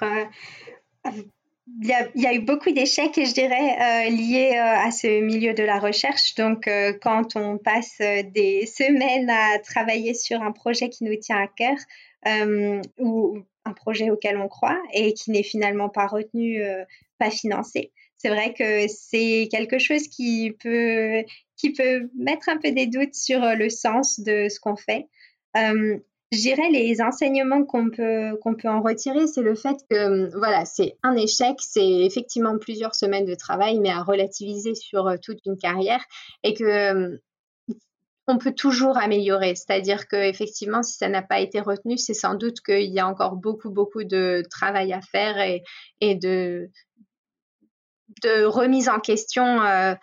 [1.68, 5.64] il y, a, eu beaucoup d'échecs, je dirais, euh, liés euh, à ce milieu de
[5.64, 6.36] la recherche.
[6.36, 11.42] Donc, euh, quand on passe des semaines à travailler sur un projet qui nous tient
[11.42, 11.78] à cœur
[13.00, 16.62] ou un projet auquel on croit et qui n'est finalement pas retenu,
[17.18, 21.24] pas financé, c'est vrai que c'est quelque chose qui peut,
[21.58, 25.08] qui peut mettre un peu des doutes sur le sens de ce qu'on fait.
[26.34, 30.66] Je dirais les enseignements qu'on peut, peut en retirer, c'est le fait que hum, voilà,
[30.66, 35.46] c'est un échec, c'est effectivement plusieurs semaines de travail, mais à relativiser sur euh, toute
[35.46, 36.04] une carrière
[36.42, 37.20] et que hum,
[38.26, 39.54] on peut toujours améliorer.
[39.54, 43.08] C'est-à-dire que effectivement, si ça n'a pas été retenu, c'est sans doute qu'il y a
[43.08, 46.72] encore beaucoup, beaucoup de travail à faire et, de,
[48.24, 49.62] de remise en question.
[49.62, 49.94] Euh,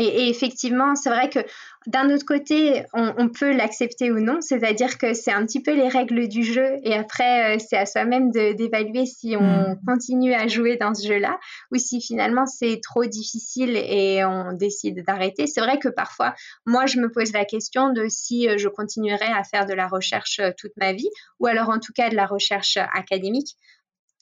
[0.00, 1.40] et, effectivement, c'est vrai que
[1.86, 5.88] d'un autre côté, on, peut l'accepter ou non, c'est-à-dire que c'est un petit peu les
[5.88, 9.80] règles du jeu et après, euh, c'est à soi-même d'évaluer si on mmh.
[9.86, 11.38] continue à jouer dans ce jeu-là
[11.72, 15.46] ou si finalement c'est trop difficile et on décide d'arrêter.
[15.46, 16.34] C'est vrai que parfois,
[16.66, 19.88] moi, je me pose la question de si euh, je continuerai à faire de la
[19.88, 23.56] recherche euh, toute ma vie ou alors en tout cas de la recherche académique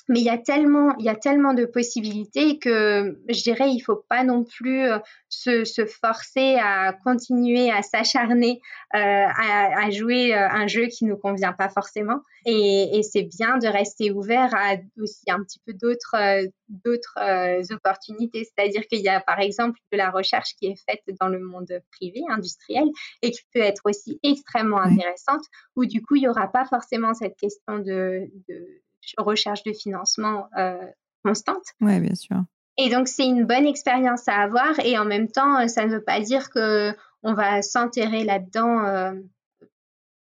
[0.08, 3.80] mais il y a tellement, il y a tellement de possibilités que je dirais, il
[3.80, 4.98] faut pas non plus euh,
[5.28, 8.60] se, se forcer à continuer à s'acharner
[8.94, 12.20] euh, à, à, jouer euh, un jeu qui nous convient pas forcément.
[12.46, 18.44] Et, et c'est bien de rester ouvert à aussi un petit peu d'autres, d'autres opportunités.
[18.44, 21.80] C'est-à-dire qu'il y a par exemple de la recherche qui est faite dans le monde
[21.92, 22.84] privé, industriel,
[23.20, 25.42] et qui peut être aussi extrêmement intéressante,
[25.76, 28.80] où du coup il y aura pas forcément cette question de, de
[29.16, 30.76] recherche de financement euh,
[31.24, 31.64] constante.
[31.80, 32.42] Oui, bien sûr.
[32.76, 34.78] Et donc, c'est une bonne expérience à avoir.
[34.80, 38.84] Et en même temps, euh, ça ne veut pas dire que on va s'enterrer là-dedans
[38.84, 39.12] euh,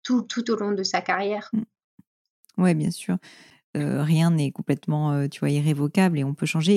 [0.02, 1.50] tout, tout, au long de sa carrière.
[1.52, 1.62] Mm.
[2.58, 3.16] Oui, bien sûr.
[3.76, 6.74] Euh, rien n'est complètement, euh, tu vois, irrévocable et on peut changer.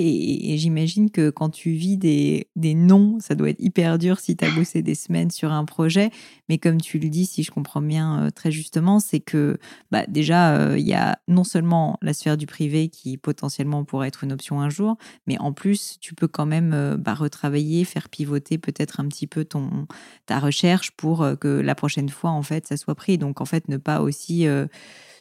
[0.51, 4.35] Et, j'imagine que quand tu vis des, des non, ça doit être hyper dur si
[4.35, 6.09] tu as bossé des semaines sur un projet.
[6.49, 9.57] Mais comme tu le dis, si je comprends bien euh, très justement, c'est que
[9.89, 14.25] bah, déjà, il y a non seulement la sphère du privé qui potentiellement pourrait être
[14.25, 18.57] une option un jour, mais en plus, tu peux quand même bah, retravailler, faire pivoter
[18.57, 19.87] peut-être un petit peu ton,
[20.25, 23.17] ta recherche pour que la prochaine fois, en fait, ça soit pris.
[23.17, 24.45] Donc, en fait, ne pas aussi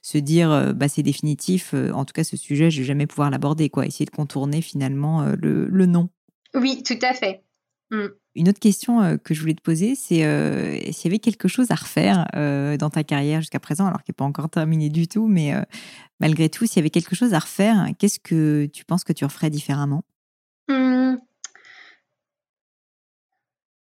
[0.03, 3.07] se dire euh, bah, c'est définitif, euh, en tout cas ce sujet, je vais jamais
[3.07, 3.87] pouvoir l'aborder, quoi.
[3.87, 6.09] Essayer de contourner finalement euh, le, le non.
[6.55, 7.43] Oui, tout à fait.
[7.91, 8.07] Mm.
[8.37, 10.23] Une autre question que je voulais te poser, c'est
[10.93, 12.29] s'il y avait quelque chose à refaire
[12.79, 15.53] dans ta carrière jusqu'à présent, alors qu'elle n'est pas encore terminée du tout, mais
[16.21, 19.25] malgré tout, s'il y avait quelque chose à refaire, qu'est-ce que tu penses que tu
[19.25, 20.05] referais différemment?
[20.69, 21.17] Mmh.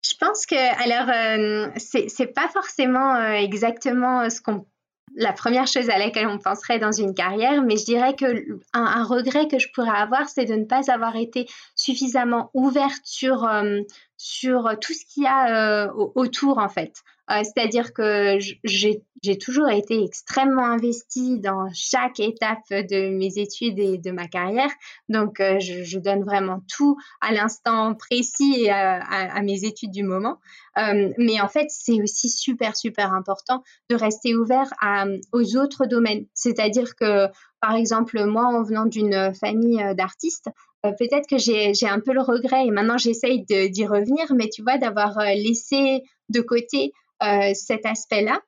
[0.04, 4.66] Je pense que, alors, c'est pas forcément exactement ce qu'on
[5.14, 9.04] la première chose à laquelle on penserait dans une carrière, mais je dirais que un,
[9.04, 11.46] regret que je pourrais avoir, c'est de ne pas avoir été
[11.76, 13.80] suffisamment ouverte sur, euh,
[14.16, 17.02] sur tout ce qu'il y a euh, autour, en fait.
[17.30, 23.96] Euh, c'est-à-dire que j'ai toujours été extrêmement investie dans chaque étape de mes études et
[23.96, 24.70] de ma carrière.
[25.08, 30.38] Donc, je, donne vraiment tout à l'instant précis à, mes études du moment.
[30.76, 34.68] mais en fait, c'est aussi super, super important de rester ouvert
[35.32, 36.26] aux autres domaines.
[36.34, 37.28] C'est-à-dire que,
[37.62, 40.50] par exemple, moi, en venant d'une famille d'artistes,
[40.84, 44.62] euh, peut-être que j'ai un peu le regret et maintenant j'essaye d'y revenir, mais tu
[44.62, 48.40] vois, d'avoir euh, laissé de côté euh, cet aspect-là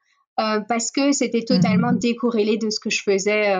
[0.69, 1.99] parce que c'était totalement mmh.
[1.99, 3.55] décorrélé de ce que je faisais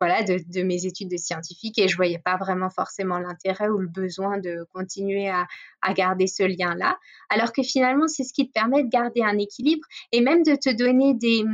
[0.00, 3.86] voilà, de, mes études de scientifique et je voyais pas vraiment forcément l'intérêt ou le
[3.86, 5.46] besoin de continuer à,
[5.80, 6.98] à garder ce lien-là.
[7.30, 10.56] Alors que finalement, c'est ce qui te permet de garder un équilibre et même de
[10.56, 11.44] te donner des,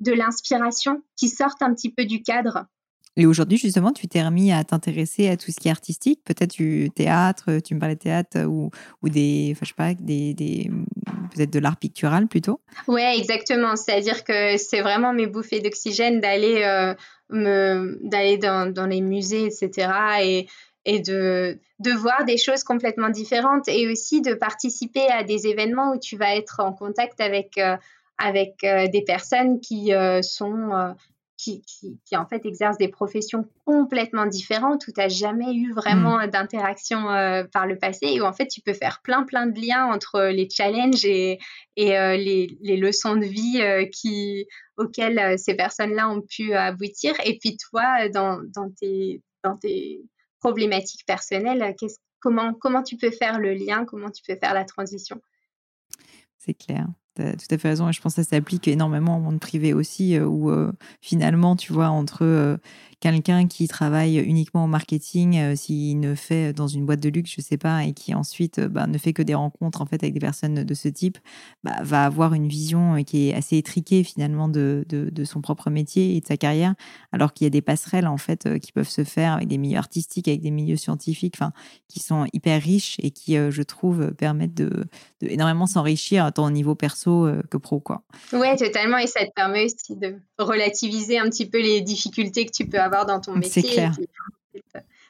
[0.00, 2.66] de l'inspiration qui sortent un petit peu du cadre.
[3.16, 6.50] Et aujourd'hui, justement, tu t'es remis à t'intéresser à tout ce qui est artistique, peut-être
[6.50, 8.70] du théâtre, tu me parlais de théâtre ou,
[9.02, 10.70] ou des, enfin, je sais pas, des, des
[11.34, 12.60] peut-être de l'art pictural plutôt.
[12.88, 13.76] Ouais, exactement.
[13.76, 16.94] C'est-à-dire que c'est vraiment mes bouffées d'oxygène d'aller euh,
[17.30, 19.92] dans, dans, les musées, etc.
[20.22, 20.48] Et,
[20.84, 25.92] et de, de voir des choses complètement différentes et aussi de participer à des événements
[25.92, 27.76] où tu vas être en contact avec euh,
[28.16, 29.90] avec euh, des personnes qui
[30.22, 30.94] sont
[31.36, 31.62] qui,
[32.16, 36.28] en fait exercent des professions complètement différentes où tu n'as jamais eu vraiment mm.
[36.28, 39.60] d'interaction euh, par le passé et où en fait tu peux faire plein plein de
[39.60, 41.38] liens entre les challenges et,
[41.76, 47.14] et euh, les, les, leçons de vie euh, qui, auxquelles ces personnes-là ont pu aboutir.
[47.24, 50.02] Et puis toi, dans, dans, tes, dans tes
[50.40, 51.74] problématiques personnelles,
[52.20, 55.20] comment, comment tu peux faire le lien, comment tu peux faire la transition?
[56.38, 59.16] C'est clair tu as tout à fait raison et je pense que ça s'applique énormément
[59.16, 62.56] au monde privé aussi, euh, où euh, finalement, tu vois, entre euh,
[63.04, 67.34] quelqu'un qui travaille uniquement au marketing, euh, s'il ne fait dans une boîte de luxe,
[67.36, 70.02] je sais pas, et qui ensuite euh, bah, ne fait que des rencontres en fait
[70.02, 71.18] avec des personnes de ce type,
[71.64, 74.86] bah, va avoir une vision euh, qui est assez étriquée finalement de,
[75.24, 76.74] son propre métier et de sa carrière,
[77.12, 79.76] alors qu'il y a des passerelles en fait qui peuvent se faire avec des milieux
[79.78, 81.36] artistiques, avec des milieux scientifiques,
[81.88, 84.86] qui sont hyper riches et qui, je trouve, permettent de
[85.20, 88.02] énormément s'enrichir tant au niveau perso que pro, quoi.
[88.32, 92.52] Ouais, totalement, et ça te permet aussi de relativiser un petit peu les difficultés que
[92.52, 93.62] tu peux avoir dans ton métier.
[93.62, 93.92] C'est clair.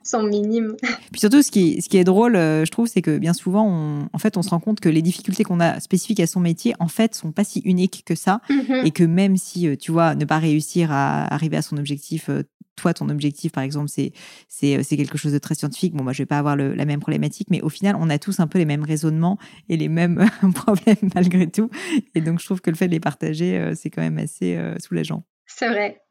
[0.04, 0.76] sont minimes.
[1.10, 3.66] Puis surtout, ce qui, ce qui est drôle, euh, je trouve, c'est que bien souvent,
[3.66, 6.40] on, en fait, on se rend compte que les difficultés qu'on a spécifiques à son
[6.40, 8.40] métier, en fait, sont pas si uniques que ça.
[8.48, 8.86] Mm-hmm.
[8.86, 12.28] Et que même si, euh, tu vois, ne pas réussir à arriver à son objectif,
[12.28, 12.42] euh,
[12.76, 14.12] toi, ton objectif, par exemple, c'est,
[14.48, 15.94] c'est, quelque chose de très scientifique.
[15.94, 18.40] Bon, moi, je vais pas avoir la même problématique, mais au final, on a tous
[18.40, 21.70] un peu les mêmes raisonnements et les mêmes problèmes malgré tout.
[22.16, 25.22] Et donc, je trouve que le fait de les partager, c'est quand même assez soulageant.
[25.46, 26.03] C'est vrai.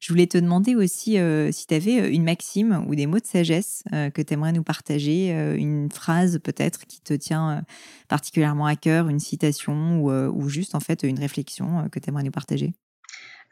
[0.00, 3.18] Je voulais te demander aussi euh, si tu avais euh, une maxime ou des mots
[3.18, 7.64] de sagesse euh, que tu aimerais nous partager, une phrase peut-être qui te tient
[8.08, 12.30] particulièrement à cœur, une citation ou, juste en fait une réflexion que tu aimerais nous
[12.30, 12.74] partager?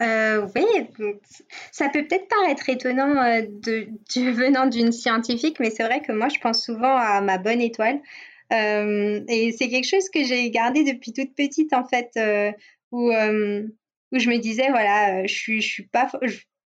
[0.01, 0.65] oui,
[1.73, 3.15] ça peut peut-être paraître étonnant
[4.17, 8.01] venant d'une scientifique, mais c'est vrai que moi je pense souvent à ma bonne étoile.
[8.51, 12.19] et c'est quelque chose que j'ai gardé depuis toute petite en fait,
[12.93, 13.11] où
[14.15, 16.09] où je me disais, voilà, euh, je suis, je suis pas.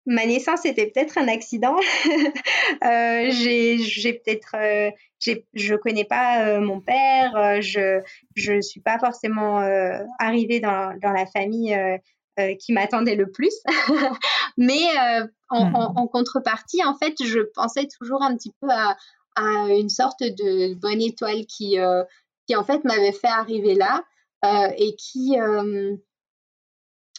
[0.07, 1.77] ma naissance était peut-être un accident.
[2.85, 4.55] euh, j'ai peut-être.
[4.55, 4.91] Euh,
[5.55, 7.61] je connais pas euh, mon père.
[7.61, 8.03] je
[8.37, 9.59] ne suis pas forcément
[10.19, 11.77] arrivée dans, dans, la famille.
[12.61, 13.55] qui m'attendait le plus.
[14.57, 14.83] Mais
[15.51, 18.97] en, en, en, contrepartie, en fait, je pensais toujours un petit peu à,
[19.35, 21.79] à une sorte de bonne étoile qui,
[22.47, 24.05] qui en fait, m'avait fait arriver là
[24.77, 25.37] et qui,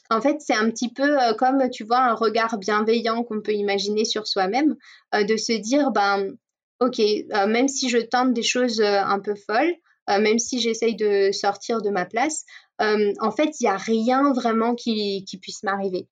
[0.10, 4.06] En fait, c'est un petit peu comme, tu vois, un regard bienveillant qu'on peut imaginer
[4.06, 4.76] sur soi-même,
[5.14, 6.36] de se dire, ben,
[6.80, 7.00] ok,
[7.48, 9.74] même si je tente des choses un peu folles,
[10.08, 12.46] même si j'essaye de sortir de ma place,
[12.80, 16.08] en fait, il n'y a rien vraiment qui, qui puisse m'arriver.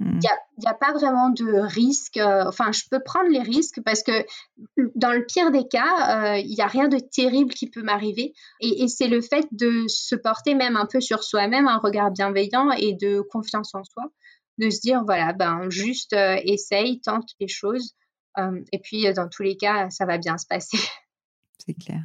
[0.00, 0.66] Il n'y mmh.
[0.66, 2.16] a, pas vraiment de risque.
[2.16, 4.24] Euh, enfin, je peux prendre les risques parce que
[4.96, 8.32] dans le pire des cas, euh, il n'y a rien de terrible qui peut m'arriver.
[8.60, 12.70] Et, c'est le fait de se porter même un peu sur soi-même, un regard bienveillant
[12.72, 14.04] et de confiance en soi,
[14.58, 17.94] de se dire, voilà, ben, juste euh, essaye, tente les choses.
[18.72, 20.78] et puis, dans tous les cas, ça va bien se passer.
[21.64, 22.02] C'est clair.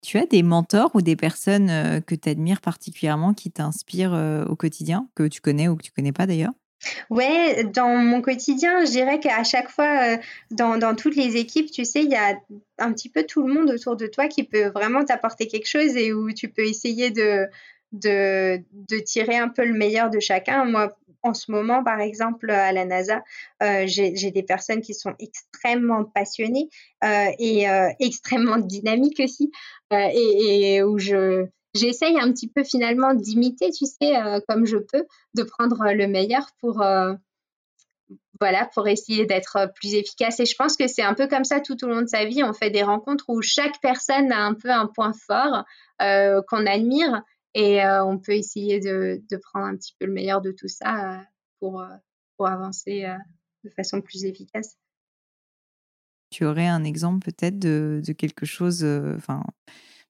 [0.00, 5.10] Tu as des mentors ou des personnes que tu admires particulièrement qui t'inspirent au quotidien,
[5.14, 6.52] que tu connais ou que tu connais pas d'ailleurs?
[7.10, 10.16] Ouais, dans mon quotidien, je dirais qu'à chaque fois, euh,
[10.50, 12.38] dans, dans, toutes les équipes, tu sais, il y a
[12.78, 15.96] un petit peu tout le monde autour de toi qui peut vraiment t'apporter quelque chose
[15.96, 17.46] et où tu peux essayer de,
[17.92, 20.64] de, de, tirer un peu le meilleur de chacun.
[20.64, 23.22] Moi, en ce moment, par exemple, à la NASA,
[23.62, 26.68] euh, j'ai des personnes qui sont extrêmement passionnées
[27.04, 27.66] euh, et
[28.00, 29.50] extrêmement dynamiques aussi,
[29.92, 34.78] et, et, où je, j'essaye un petit peu finalement d'imiter, tu sais, euh, comme je
[34.78, 35.04] peux,
[35.34, 37.14] de prendre euh, le meilleur pour, euh,
[38.40, 40.40] voilà, pour essayer d'être plus efficace.
[40.40, 42.42] Et je pense que c'est un peu comme ça tout au long de sa vie.
[42.42, 45.64] On fait des rencontres où chaque personne a un peu un point fort
[45.98, 47.22] qu'on admire
[47.54, 51.22] et on peut essayer de, prendre un petit peu le meilleur de tout ça
[51.58, 51.82] pour,
[52.36, 53.06] pour avancer
[53.64, 54.76] de façon plus efficace.
[56.30, 58.84] Tu aurais un exemple peut-être de, de, quelque chose,
[59.16, 59.42] enfin,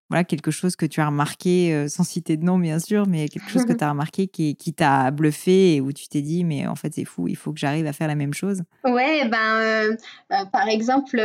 [0.08, 3.28] voilà, quelque chose que tu as remarqué, euh, sans citer de nom bien sûr, mais
[3.28, 6.44] quelque chose que tu as remarqué qui, qui t'a bluffé et où tu t'es dit,
[6.44, 8.62] mais en fait c'est fou, il faut que j'arrive à faire la même chose?
[8.84, 9.96] Ouais, ben, euh,
[10.32, 11.18] euh, par exemple,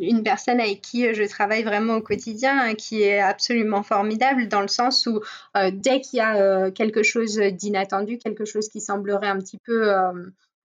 [0.00, 4.62] une personne avec qui je travaille vraiment au quotidien, hein, qui est absolument formidable dans
[4.62, 5.20] le sens où
[5.72, 9.92] dès qu'il y a quelque chose d'inattendu, quelque chose qui semblerait un petit peu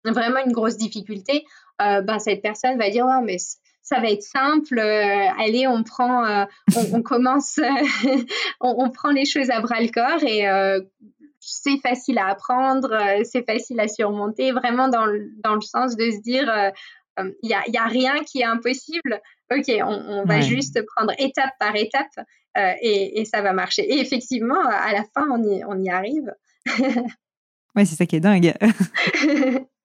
[0.06, 1.46] vraiment une grosse difficulté,
[1.80, 3.38] ben, cette personne va dire, oh, mais
[3.90, 4.78] ça va être simple.
[4.78, 6.46] Euh, allez, on prend, euh,
[6.94, 7.60] on, commence,
[8.62, 10.80] on, prend les choses à bras le corps et euh,
[11.40, 16.12] c'est facile à apprendre, c'est facile à surmonter, vraiment dans le, dans le sens de
[16.12, 16.72] se dire,
[17.18, 17.34] il
[17.68, 19.20] n'y a, rien qui est impossible.
[19.52, 22.14] Ok, on, va juste prendre étape par étape
[22.56, 23.82] et, et, ça va marcher.
[23.82, 26.32] Et effectivement, à la fin, on y, on y arrive.
[27.76, 28.54] ouais, c'est ça qui est dingue.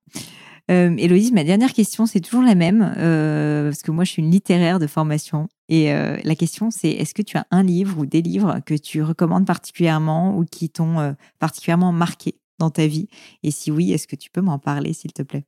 [0.70, 4.22] Euh, Héloïse, ma dernière question, c'est toujours la même, euh, parce que moi, je suis
[4.22, 5.48] une littéraire de formation.
[5.68, 8.74] Et euh, la question, c'est est-ce que tu as un livre ou des livres que
[8.74, 13.08] tu recommandes particulièrement ou qui t'ont euh, particulièrement marqué dans ta vie?
[13.42, 15.44] Et si oui, est-ce que tu peux m'en parler, s'il te plaît?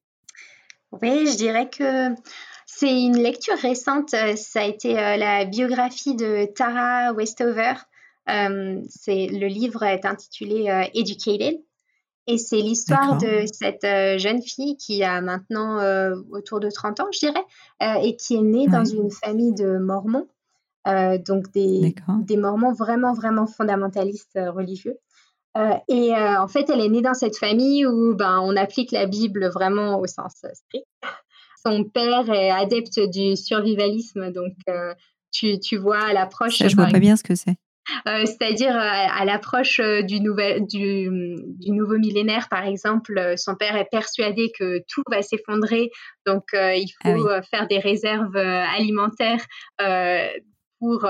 [1.01, 2.14] Oui, je dirais que
[2.67, 4.11] c'est une lecture récente.
[4.11, 7.75] Ça a été la biographie de Tara Westover.
[8.27, 11.57] c'est le livre est intitulé Educated
[12.27, 17.01] et c'est l'histoire de cette euh, jeune fille qui a maintenant euh, autour de 30
[17.01, 17.45] ans, je dirais,
[17.83, 20.27] euh, et qui est née dans une famille de mormons,
[21.27, 24.97] donc des, des, mormons vraiment, vraiment fondamentalistes religieux.
[25.89, 29.49] et en fait, elle est née dans cette famille où ben, on applique la Bible
[29.49, 30.87] vraiment au sens strict.
[31.64, 34.53] Son père est adepte du survivalisme, donc
[35.33, 36.59] tu, tu vois l'approche.
[36.59, 37.57] Je vois pas bien ce que c'est.
[38.09, 43.89] Euh, c'est-à-dire euh, à, l'approche euh, du, du, nouveau millénaire, par exemple, son père est
[43.91, 45.91] persuadé que tout va s'effondrer,
[46.26, 49.45] donc il ah faut faire des réserves alimentaires
[50.78, 51.09] pour,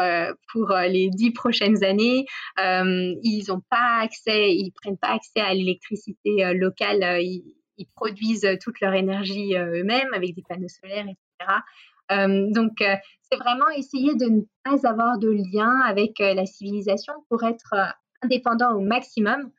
[0.53, 2.27] pour les dix prochaines années.
[2.59, 7.23] ils n'ont pas accès, ils prennent pas accès à l'électricité locale.
[7.23, 7.45] Ils,
[7.79, 12.51] ils, produisent toute leur énergie eux-mêmes avec des panneaux solaires, etc.
[12.53, 12.83] Donc,
[13.31, 17.75] c'est vraiment essayer de ne pas avoir de lien avec euh, la civilisation pour être
[18.23, 19.51] indépendant au maximum.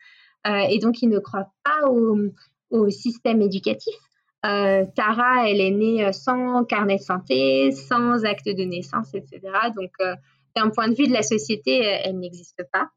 [0.46, 3.94] et donc, il ne croit pas au, système éducatif.
[4.42, 9.42] Tara, elle est née sans carnet de santé, sans acte de naissance, etc.
[9.76, 9.92] Donc,
[10.56, 12.90] d'un point de vue de la société, elle n'existe pas.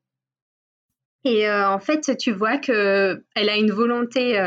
[1.24, 4.40] Et en fait, tu vois qu'elle a une volonté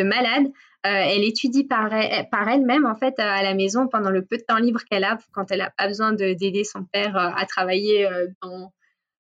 [0.00, 0.48] de malade euh,
[0.82, 1.90] elle étudie par,
[2.30, 5.18] par elle-même, en fait, à la maison pendant le peu de temps libre qu'elle a,
[5.32, 8.26] quand elle n'a pas besoin d'aider son père euh, à travailler euh,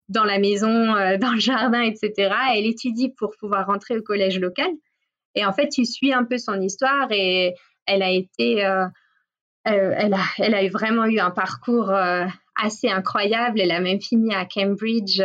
[0.09, 0.69] dans, la maison,
[1.19, 2.33] dans le jardin, etc.
[2.55, 4.69] Elle étudie pour pouvoir rentrer au collège local.
[5.35, 7.53] Et en fait, tu suis un peu son histoire et
[7.85, 8.57] elle a été,
[9.65, 11.91] elle a vraiment eu un parcours
[12.55, 13.61] assez incroyable.
[13.61, 15.21] Elle a même fini à Cambridge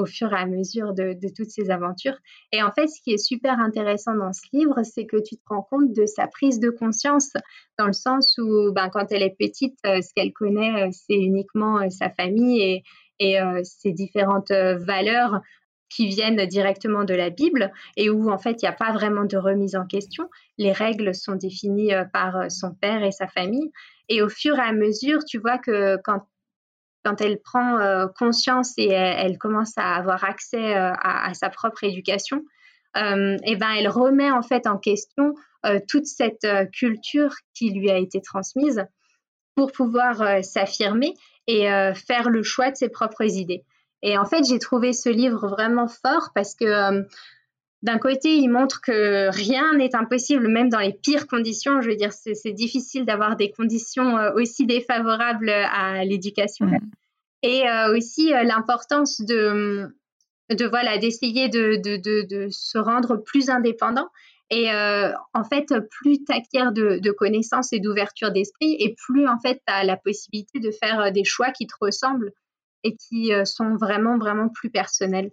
[0.00, 2.16] au fur et à mesure de, toutes ces aventures.
[2.52, 5.42] Et en fait, ce qui est super intéressant dans ce livre, c'est que tu te
[5.46, 7.32] rends compte de sa prise de conscience,
[7.78, 11.14] dans le sens où ben, quand elle est petite, euh, ce qu'elle connaît, euh, c'est
[11.14, 12.82] uniquement euh, sa famille et,
[13.18, 15.42] et ses différentes valeurs
[15.90, 19.26] qui viennent directement de la Bible et où en fait il n'y a pas vraiment
[19.26, 20.30] de remise en question.
[20.56, 23.70] Les règles sont définies par son père et sa famille.
[24.08, 26.22] Et au fur et à mesure, tu vois que quand
[27.04, 31.84] quand elle prend euh, conscience et elle, commence à avoir accès euh, à, sa propre
[31.84, 32.42] éducation,
[32.96, 35.34] euh, et ben elle remet en fait en question
[35.88, 38.86] toute cette culture qui lui a été transmise
[39.54, 41.12] pour pouvoir s'affirmer
[41.46, 43.62] et faire le choix de ses propres idées.
[44.00, 47.04] Et en fait, j'ai trouvé ce livre vraiment fort parce que
[47.82, 51.80] d'un côté, il montre que rien n'est impossible, même dans les pires conditions.
[51.80, 56.66] Je veux dire, c'est difficile d'avoir des conditions aussi défavorables à l'éducation.
[56.66, 56.78] Mmh
[57.42, 59.88] et euh, aussi euh, l'importance de,
[60.50, 64.08] de voilà d'essayer de, de, de, se rendre plus indépendant
[64.50, 69.38] et euh, en fait plus tu acquiers de, connaissances et d'ouverture d'esprit et plus en
[69.38, 72.32] fait tu as la possibilité de faire des choix qui te ressemblent
[72.82, 75.30] et qui sont vraiment vraiment plus personnels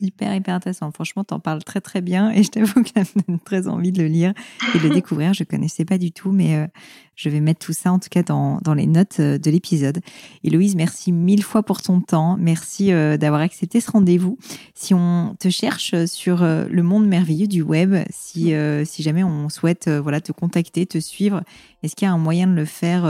[0.00, 0.90] hyper, hyper intéressant.
[0.92, 3.68] Franchement, tu en parles très, très bien et je t'avoue que ça me donne très
[3.68, 4.32] envie de le lire
[4.74, 5.34] et de le découvrir.
[5.34, 6.66] Je connaissais pas du tout, mais euh,
[7.14, 10.00] je vais mettre tout ça en tout cas dans, dans les notes euh, de l'épisode.
[10.44, 12.36] Héloïse, merci mille fois pour ton temps.
[12.38, 14.38] Merci euh, d'avoir accepté ce rendez-vous.
[14.74, 19.88] Si on te cherche sur le monde merveilleux du web, si, si jamais on souhaite
[19.88, 21.42] voilà, te contacter, te suivre,
[21.82, 23.04] est-ce qu'il y a un moyen de le faire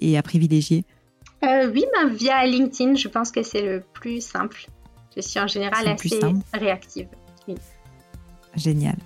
[0.00, 0.84] et à privilégier?
[1.42, 4.66] Oui, ben, via LinkedIn, je pense que c'est le plus simple.
[5.16, 6.20] Je suis en général assez
[6.52, 7.08] réactive.
[8.56, 8.96] Génial.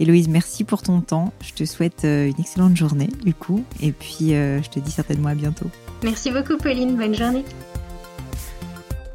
[0.00, 1.32] Héloïse, merci pour ton temps.
[1.40, 3.64] Je te souhaite euh, une excellente journée, du coup.
[3.80, 5.66] Et puis, euh, je te dis certainement à bientôt.
[6.04, 6.96] Merci beaucoup, Pauline.
[6.96, 7.44] Bonne journée.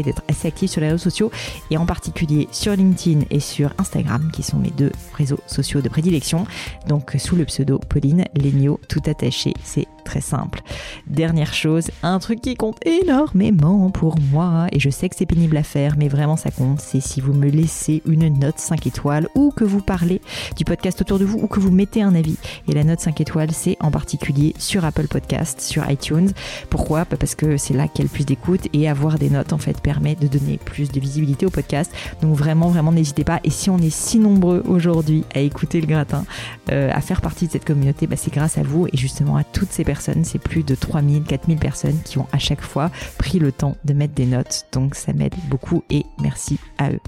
[0.00, 1.30] d'être assez actif sur les réseaux sociaux
[1.70, 5.90] et en particulier sur LinkedIn et sur Instagram qui sont mes deux réseaux sociaux de
[5.90, 6.46] prédilection.
[6.88, 10.62] Donc sous le pseudo Pauline Legno tout attaché, c'est très simple.
[11.06, 15.56] Dernière chose, un truc qui compte énormément pour moi, et je sais que c'est pénible
[15.56, 19.28] à faire, mais vraiment ça compte, c'est si vous me laissez une note 5 étoiles,
[19.34, 20.20] ou que vous parlez
[20.56, 22.36] du podcast autour de vous, ou que vous mettez un avis.
[22.68, 26.30] Et la note 5 étoiles, c'est en particulier sur Apple Podcast, sur iTunes.
[26.70, 27.04] Pourquoi?
[27.10, 29.58] Bah, Parce que c'est là qu'il y a plus d'écoute, et avoir des notes, en
[29.58, 31.92] fait, permet de donner plus de visibilité au podcast.
[32.20, 33.40] Donc vraiment, vraiment, n'hésitez pas.
[33.44, 36.24] Et si on est si nombreux aujourd'hui à écouter le gratin,
[36.70, 39.44] euh, à faire partie de cette communauté, bah, c'est grâce à vous, et justement à
[39.44, 43.52] toutes ces c'est plus de 3000, 4000 personnes qui ont à chaque fois pris le
[43.52, 44.66] temps de mettre des notes.
[44.72, 47.00] Donc ça m'aide beaucoup et merci à eux.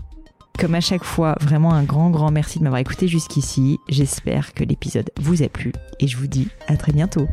[0.59, 3.79] Comme à chaque fois, vraiment un grand, grand merci de m'avoir écouté jusqu'ici.
[3.89, 7.27] J'espère que l'épisode vous a plu et je vous dis à très bientôt.